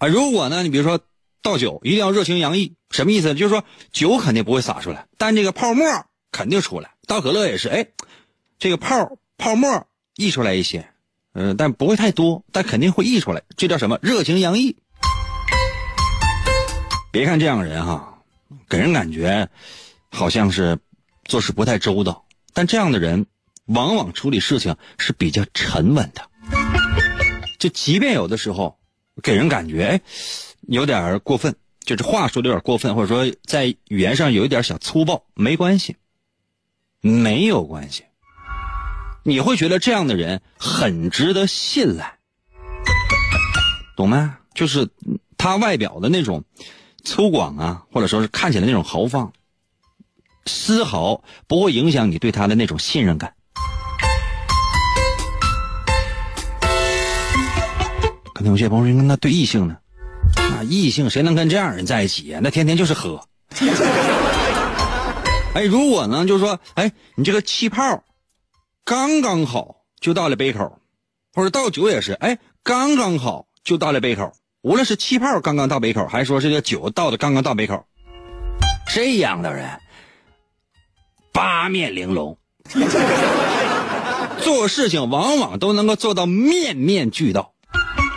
[0.00, 0.98] 啊，如果呢，你比如说
[1.42, 3.34] 倒酒，一定要热情洋溢，什么意思？
[3.34, 5.84] 就是说酒肯定不会洒出来，但这个泡沫
[6.32, 6.94] 肯定出来。
[7.06, 7.86] 倒可乐也是，哎，
[8.58, 9.86] 这个泡泡沫
[10.16, 10.88] 溢出来一些。
[11.34, 13.42] 嗯，但不会太多，但肯定会溢出来。
[13.58, 13.98] 这叫什么？
[14.00, 14.74] 热情洋溢。
[17.12, 18.22] 别看这样的人哈，
[18.70, 19.46] 给人感觉
[20.10, 20.78] 好像是
[21.26, 23.26] 做事不太周到，但这样的人
[23.66, 26.26] 往往处理事情是比较沉稳的。
[27.58, 28.79] 就即便有的时候
[29.22, 30.00] 给人感觉
[30.62, 35.96] 有点过分，就是话说的有点过分，或者说在语言上有一点小粗暴，没关系，
[37.00, 38.04] 没有关系。
[39.22, 42.18] 你会觉得这样的人很值得信赖，
[43.96, 44.38] 懂吗？
[44.54, 44.88] 就是
[45.36, 46.44] 他外表的那种
[47.04, 49.32] 粗犷啊，或者说是看起来那种豪放，
[50.46, 53.34] 丝毫不会影响你对他的那种信任感。
[58.40, 59.76] 可能有些朋友说，那对异性呢？
[60.36, 62.40] 啊，异性谁能跟这样人在一起呀？
[62.42, 63.22] 那天天就是喝。
[65.52, 68.02] 哎，如果呢，就是说，哎，你这个气泡。
[68.82, 70.78] 刚刚好就到了杯口，
[71.34, 74.32] 或者倒酒也是，哎，刚刚好就到了杯口。
[74.62, 77.84] 无论是气泡刚刚到杯口，还是说这个酒倒的刚刚到杯口，
[78.86, 79.68] 这样的人
[81.30, 82.38] 八面玲珑，
[84.40, 87.52] 做事情往往都能够做到面面俱到，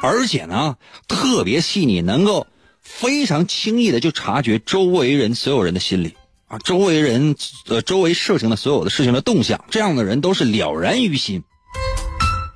[0.04, 0.76] 而且呢
[1.08, 2.45] 特别细腻，能够
[2.82, 6.14] 非常轻易的就察觉周围人所有人的心理
[6.47, 7.38] 啊，周围人
[7.68, 11.41] 呃周围事情的所有的事情的动向，这样的人都是了然于心。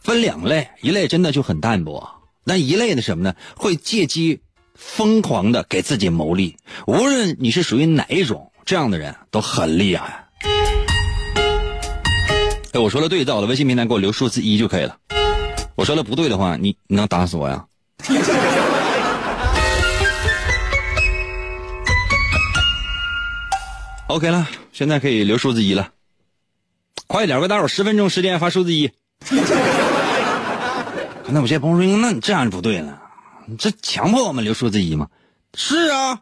[0.03, 2.05] 分两类，一类真的就很淡薄，
[2.43, 3.33] 那一类的什么呢？
[3.55, 4.41] 会借机
[4.75, 6.57] 疯狂的给自己谋利。
[6.85, 10.27] 无论你是属于哪一种，这样的人都很厉害。
[12.73, 14.97] 哎，我说的对，在我的微信平台给我留数字一就可以了。
[15.77, 17.63] 我说的不对的话，你你能打死我呀？
[24.07, 25.89] OK 了，现在可以留数字一了。
[27.05, 28.91] 快点，给大伙十分钟时间发数字一。
[31.29, 32.99] 那我这朋友说：“那你这样就不对了，
[33.45, 35.07] 你这强迫我们留数字一吗？”
[35.53, 36.21] 是啊，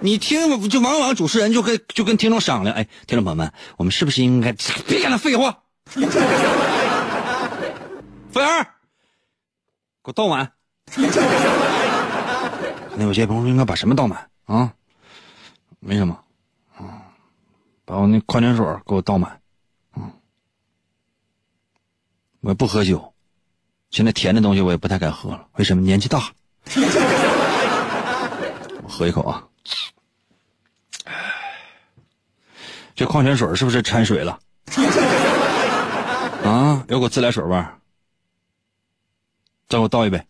[0.00, 4.52] 你听，就往往主持人就跟就跟听众商量：“哎，听众朋友们，我们是不是应该
[4.88, 5.60] 别跟他废话？”
[8.34, 8.64] 服务员，
[10.02, 10.50] 给我倒满。
[12.96, 14.74] 那有些朋友说：“应该把什么倒满啊？”
[15.78, 16.18] 没什么，
[16.76, 17.14] 啊，
[17.84, 19.30] 把我那矿泉水给我倒满。
[19.92, 20.10] 啊
[22.40, 23.14] 我也不喝酒，
[23.90, 25.46] 现在甜的东西我也不太敢喝了。
[25.52, 25.82] 为什么？
[25.82, 26.32] 年纪大。
[28.82, 29.46] 我喝一口啊，
[32.96, 34.40] 这矿泉水是不是掺水了？
[36.44, 37.64] 啊，有股自来水味。
[39.74, 40.22] 再给我倒一杯。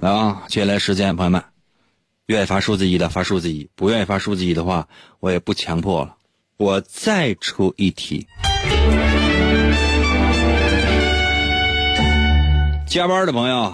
[0.00, 1.40] 来 啊，接下来时间，朋友们，
[2.26, 4.88] 愿意发数字一的发数字一，不愿意发数字一的话，
[5.20, 6.16] 我也不强迫了。
[6.56, 8.26] 我再出一题。
[12.88, 13.72] 加班的朋友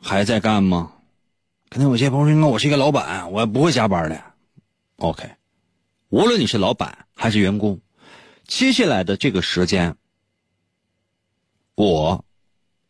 [0.00, 0.92] 还在干吗？
[1.68, 4.22] 可能有些朋友说：“我是一个老板，我不会加班的。”
[4.98, 5.28] OK，
[6.10, 7.80] 无论你是老板还是员工，
[8.46, 9.96] 接下来的这个时间，
[11.74, 12.24] 我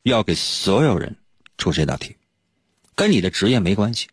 [0.03, 1.17] 要给所有人
[1.57, 2.17] 出这道题，
[2.95, 4.09] 跟你的职业没关系。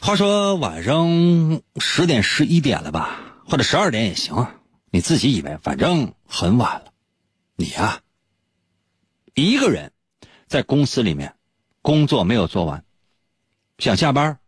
[0.00, 4.46] 话说晚上十点、十一点了吧，或者十二点也行，
[4.90, 6.92] 你自己以为，反正很晚了，
[7.54, 8.00] 你呀。
[9.34, 9.92] 一个人
[10.48, 11.36] 在公司里面
[11.82, 12.84] 工作没有做完，
[13.78, 14.40] 想下班，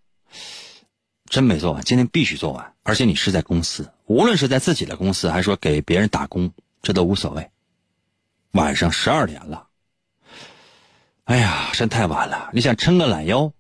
[1.27, 1.85] 真没做完。
[1.85, 7.49] 今天必须做完，而且你是在公司，无论是在自己的公司，还是说给别人打工，这都无所谓。
[8.53, 9.69] 晚上十二点了，
[11.25, 12.51] 哎呀，真太晚了。
[12.53, 13.53] 你想撑个懒腰，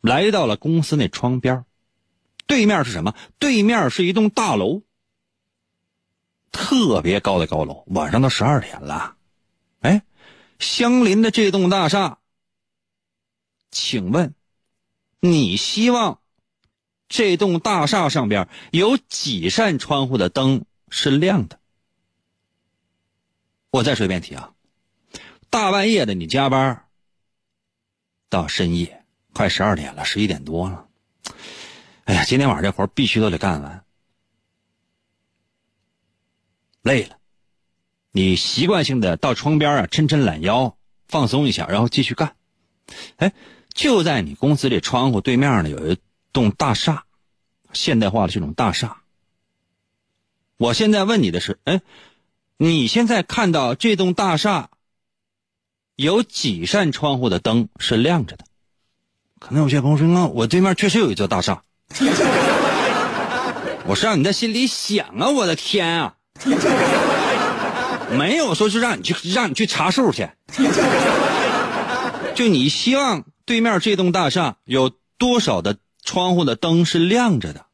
[0.00, 1.64] 来到了公司那窗边，
[2.46, 3.14] 对面是什么？
[3.38, 4.82] 对面是一栋大楼，
[6.50, 7.84] 特别高的高楼。
[7.88, 9.16] 晚上都十二点了，
[9.80, 10.02] 哎。
[10.58, 12.16] 相邻的这栋大厦，
[13.70, 14.34] 请问，
[15.20, 16.22] 你希望
[17.10, 21.60] 这栋大厦上边有几扇窗户的灯是亮的？
[23.70, 24.52] 我再说一遍题啊，
[25.50, 26.84] 大半夜的你加班，
[28.28, 30.88] 到深夜快十二点了，十一点多了，
[32.04, 33.84] 哎呀，今天晚上这活必须都得干完，
[36.82, 37.18] 累了。
[38.12, 42.34] 你习惯性的到窗边啊，抻抻懒腰，放松一下，然后继续干。
[43.16, 43.34] 哎，
[43.74, 45.98] 就在你公司这窗户对面呢，有一
[46.32, 47.04] 栋大厦，
[47.74, 49.02] 现代化的这种大厦。
[50.56, 51.82] 我现在问你的是，哎，
[52.58, 54.70] 你现在看到这栋大厦
[55.94, 58.44] 有几扇窗户的灯是亮着的？
[59.38, 61.62] 可能有些朋友说，啊我对面确实有一座大厦。
[63.86, 66.16] 我是让你在心里想啊，我的天啊！
[68.10, 70.28] 没有说是让你去让你去查数去，
[72.34, 77.66] 就你希望对面这栋大厦有多少的窗户的灯是亮着的，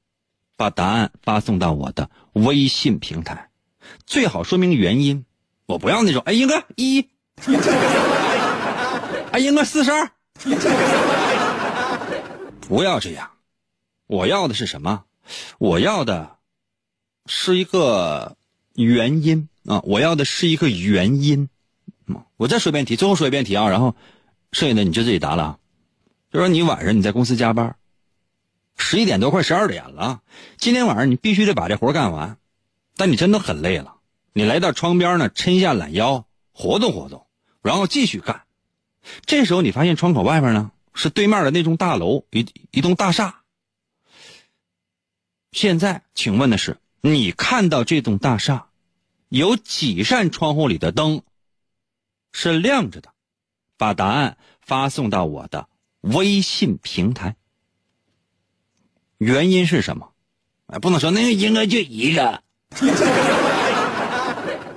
[0.57, 3.49] 把答案发送到我的微信平台，
[4.07, 5.25] 最好说明原因。
[5.67, 7.09] 我不要那种哎，英哥一，
[9.33, 10.11] 哎，英哥 四十二，
[12.61, 13.31] 不要这样。
[14.07, 15.05] 我要的是什么？
[15.59, 16.37] 我要的
[17.27, 18.37] 是一个
[18.75, 19.49] 原因。
[19.65, 21.49] 啊，我要的是一个原因。
[22.37, 23.95] 我再说一遍题，最后说一遍题啊，然后
[24.51, 25.61] 剩下的你就自己答了。
[26.33, 27.77] 就说你晚上你在公司加班，
[28.77, 30.21] 十一点多快十二点了，
[30.59, 32.37] 今天晚上你必须得把这活干完，
[33.03, 33.97] 但你真的很累了，
[34.33, 37.27] 你来到窗边呢，抻下懒腰，活动活动，
[37.61, 38.45] 然后继续干。
[39.27, 43.43] 这时候你发现窗口外面呢是对面的那栋大楼，一一栋大厦。
[45.51, 48.69] 现在请问的是，你看到这栋大厦？
[49.29, 51.25] 有几扇窗户里的灯
[52.31, 53.13] 是亮着的？
[53.77, 55.69] 把答案发送到我的
[56.03, 57.35] 微信平台。
[59.19, 60.13] 原因是什么？
[60.67, 62.45] 哎，不能说那个应该就一个。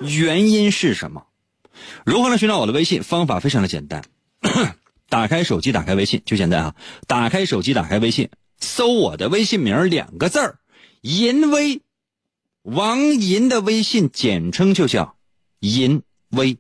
[0.02, 1.26] 原因是什么？
[2.06, 3.02] 如何来寻找我的微信？
[3.02, 4.04] 方法非常的简单，
[5.10, 6.76] 打开手机，打开微信就简单啊！
[7.08, 8.30] 打开手机，打开微信，
[8.60, 10.60] 搜我的微信名两个字儿，
[11.02, 11.82] 银威，
[12.64, 15.16] 王银的微信简称就叫
[15.60, 16.58] 银威。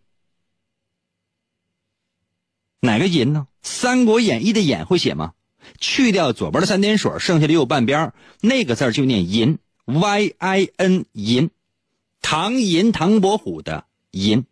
[2.79, 3.47] 哪个银呢？
[3.67, 5.33] 《三国演义》的演会写吗？
[5.79, 11.49] 去掉左边的三点水，剩下的右半边那个字就念银，Y I N 银，
[12.21, 14.45] 唐银唐伯虎的银。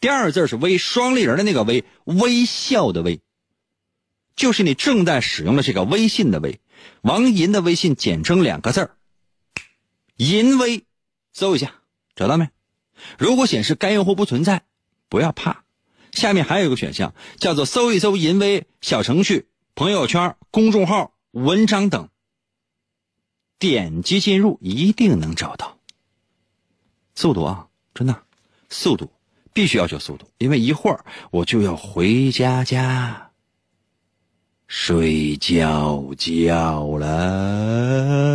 [0.00, 3.20] 第二字是微，双立人的那个微，微笑的微，
[4.34, 6.60] 就是你正在使用的这个微信的微，
[7.02, 8.96] 王银的微信简称两个字儿，
[10.16, 10.84] 银微，
[11.32, 11.74] 搜一下，
[12.16, 12.48] 找到没？
[13.16, 14.62] 如果显示该用户不存在，
[15.08, 15.64] 不要怕，
[16.10, 19.46] 下面还有一个选项叫做搜一搜银微小程序、
[19.76, 22.08] 朋友圈、公众号、文章等，
[23.62, 25.78] 点击进入一定能找到。
[27.14, 28.22] 速度啊，真的，
[28.68, 29.08] 速度。
[29.52, 33.30] 必须要求速度，因为一会儿我就要回家家
[34.66, 38.31] 睡觉觉了。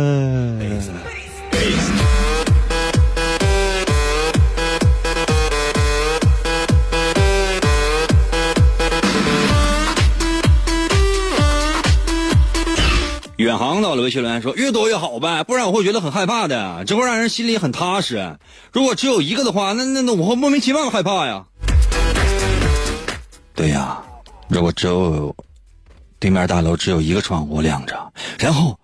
[13.48, 18.38] 远航到了，微信留言说：“越多越好呗，不然我会觉得很害怕的，这会让人心里很踏实。
[18.72, 21.46] 如果只有一个的话，那那那我会莫名其妙的害怕呀。”
[23.56, 24.02] 对呀，
[24.48, 25.34] 如果只有
[26.18, 28.78] 对面大楼只有一个窗户亮着，然后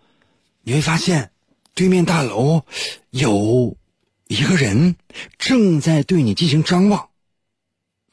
[0.63, 1.31] 你会发现
[1.75, 2.63] 对面大楼
[3.11, 3.77] 有
[4.29, 4.97] 一个人
[5.37, 7.09] 正在对你进行张望，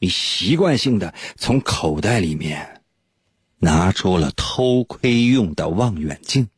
[0.00, 2.71] 你习惯性的从口袋里面。
[3.64, 6.48] 拿出了偷窥用的望远镜，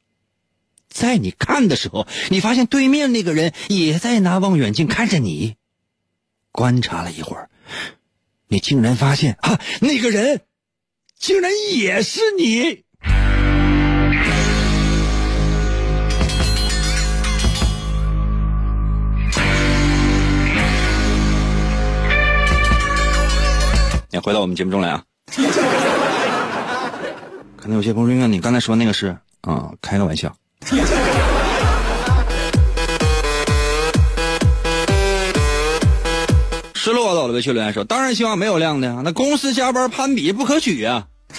[0.88, 5.56] 在你看的时候，你发现对面那个人也在拿望远镜看着你。
[6.50, 7.50] 观察了一会儿，
[8.48, 10.40] 你竟然发现啊，那个人
[11.18, 12.84] 竟然也是你。
[24.10, 25.04] 你回到我们节目中来啊。
[27.64, 30.30] 可能有些朋友说：“你刚才说那个是啊，开个玩笑。
[36.74, 41.06] ”失落到了微信留言说：“当然希望没有亮的呀，那公司加班攀比不可取呀。”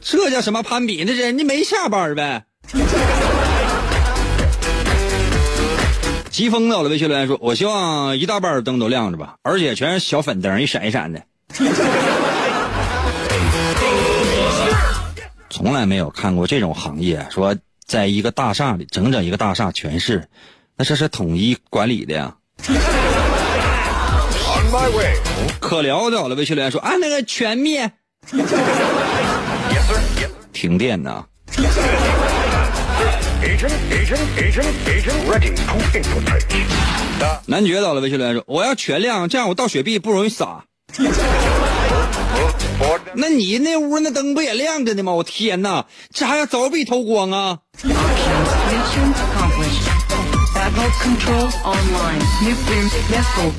[0.00, 1.02] 这叫什么攀比？
[1.02, 2.44] 那人家没下班呗。
[6.30, 11.20] 疾风到了微信留言说：“我希望一大半灯都亮着吧，而且全是小粉灯，一闪一闪的。”
[15.52, 20.26] 从来没有看过这种行业，说在一个大厦里，整整一个大厦全是，
[20.78, 22.34] 那这是统一管理的呀。
[25.60, 27.92] 可聊的了，微信留言说啊，那个全灭，
[30.54, 31.26] 停电呢。
[37.44, 40.64] 男爵到了，微信留言说我要全亮，这样我倒雪碧不容易洒。
[43.14, 45.12] 那你那屋那灯不也亮着呢吗？
[45.12, 47.58] 我天哪，这还要凿壁偷光啊！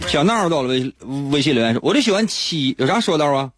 [0.08, 0.94] 小闹到了微
[1.32, 3.50] 微信留言说：“我就喜欢七，有啥说道啊？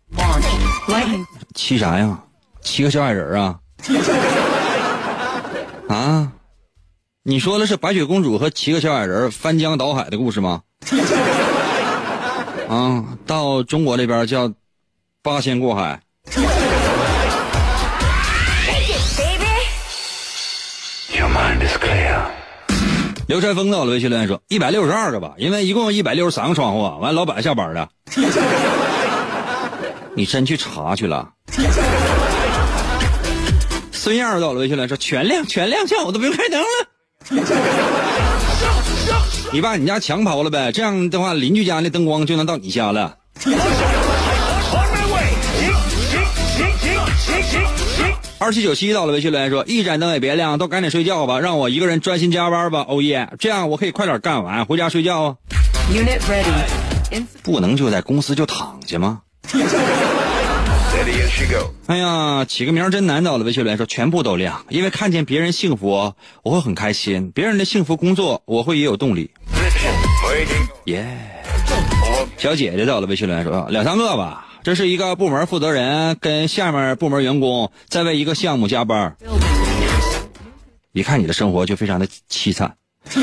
[1.53, 2.19] 七啥呀？
[2.61, 3.55] 七个小矮人啊？
[5.87, 6.31] 啊？
[7.23, 10.61] 你说的是白雪公主和七个小矮人翻江倒海的故事吗？
[12.69, 14.51] 啊，到中国这边叫。”
[15.25, 15.99] 八仙过海。
[23.25, 27.89] 刘川峰到了微信留言说：“一百六十二个吧，因为一共一百六十三个窗户。”完，老板下班了。
[30.13, 31.27] 你真去查去了？
[33.91, 36.67] 孙燕到了微信留言说：“全亮，全亮，这样我都不用开灯了。
[39.51, 43.17] ”你把你家墙刨了呗，这样的话邻居家那灯光就能到你家了。
[48.37, 55.35] 二七九七到了，微信留言说：“一盏灯也别亮，都赶紧睡觉吧，让我一个人专心加班吧。”欧耶，这样我可以快点干完，回家睡觉啊。
[57.41, 59.21] 不能就在公司就躺下吗？
[61.87, 63.23] 哎呀，起个名真难。
[63.23, 66.13] 到了，微信留言说：“全部都亮，因为看见别人幸福，
[66.43, 69.31] 我会很开心；别人的幸福工作，我会也有动力。”
[70.85, 71.07] 耶，
[72.37, 79.15] 小姐姐到了，微信留言说：“两三个吧。”这是一个部门负责人跟下面部门员工在为一个项目加班。
[80.91, 82.75] 一看你的生活就非常的凄惨。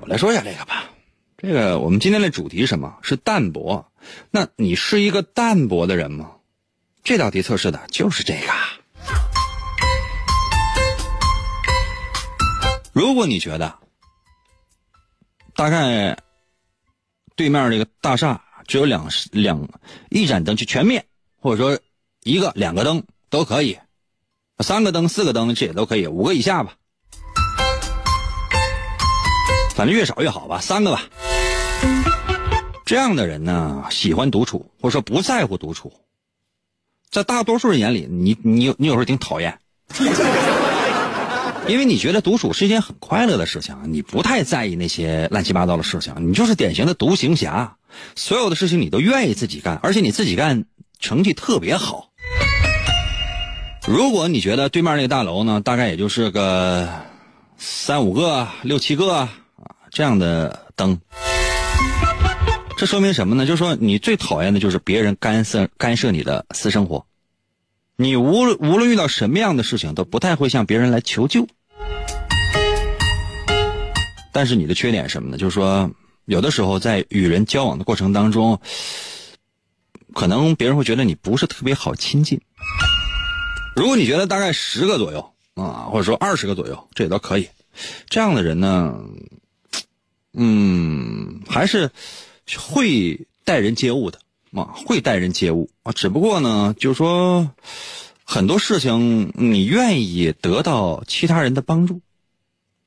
[0.00, 0.86] 我来说一下这个吧，
[1.38, 2.96] 这个我们今天的主题什么？
[3.00, 3.86] 是淡泊。
[4.32, 6.32] 那你是一个淡泊的人吗？
[7.04, 8.52] 这道题测试的就是这个。
[12.92, 13.72] 如果你觉得
[15.54, 16.18] 大概
[17.36, 19.68] 对面这个大厦只有两两
[20.10, 21.06] 一盏灯就全灭，
[21.40, 21.78] 或者说
[22.22, 23.78] 一个两个灯都可以，
[24.58, 26.74] 三个灯四个灯这也都可以，五个以下吧，
[29.74, 31.02] 反正越少越好吧，三个吧。
[32.84, 35.92] 这样的人呢，喜欢独处，或者说不在乎独处，
[37.10, 39.58] 在大多数人眼里，你你你有时候挺讨厌。
[41.68, 47.76] 因为你觉得独处是一件很快乐的事情，你不太在意那些乱七八糟的事情，你就是典型的独行侠，
[48.14, 50.64] 所有的事情你都愿意自己干，而且你自己干
[51.00, 52.10] 成绩特别好。
[53.88, 56.88] 如果你觉得对面那个大楼呢，大概也就是个
[57.56, 59.28] 三五个、六七个啊
[59.90, 61.00] 这样的灯，
[62.76, 63.44] 这说明什么呢？
[63.44, 67.06] 就是说你最讨厌的就是别人干涉干涉你的私生活。
[67.98, 71.48] 你无论无论遇到什么样的事情，都不太会向别人来求救。
[74.32, 75.38] 但是你的缺点是什么呢？
[75.38, 75.90] 就是说，
[76.26, 78.60] 有的时候在与人交往的过程当中，
[80.12, 82.40] 可能别人会觉得你不是特别好亲近。
[83.74, 87.48] 如果你觉得大概十个左右啊，或者说二十个左右，这也都可以。
[88.08, 88.94] 这样的人呢，
[90.34, 91.90] 嗯，还是
[92.58, 94.18] 会待人接物的。
[94.52, 97.50] 啊，会待人接物啊，只不过呢，就是说，
[98.28, 102.00] 很多事情你愿意得到其他人的帮助，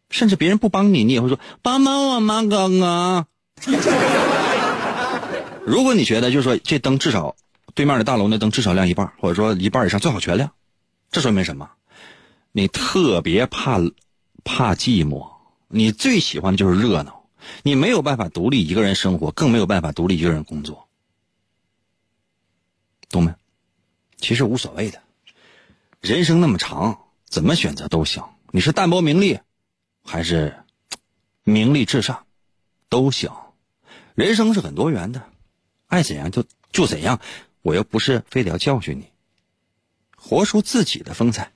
[0.09, 3.25] 甚至别人不帮你，你也会说帮帮我嘛，哥哥。
[5.65, 7.37] 如果你觉得就是说这灯至少
[7.73, 10.51] 对面的大楼那灯至少亮一半，或者说一半以上最好全亮，
[11.09, 11.69] 这说明什么？
[12.51, 13.79] 你特别怕
[14.43, 15.29] 怕寂寞，
[15.67, 17.23] 你最喜欢的就是热闹，
[17.63, 20.87] 你没有办法独立一个人生活，更没有办法独立一个人工作。
[23.09, 23.33] 懂没？
[24.17, 25.01] 其实无所谓的，
[26.01, 28.23] 人生那么长，怎么选择都行。
[28.51, 29.39] 你是淡泊名利，
[30.01, 30.63] 还是
[31.43, 32.25] 名利至上，
[32.87, 33.31] 都行。
[34.15, 35.29] 人生是很多元的，
[35.87, 37.19] 爱怎样就就怎样。
[37.61, 39.09] 我又不是非得要教训你，
[40.15, 41.51] 活出自己的风采，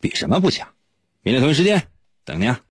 [0.00, 0.74] 比什么不强？
[1.22, 1.86] 明天同一时间
[2.24, 2.60] 等你啊。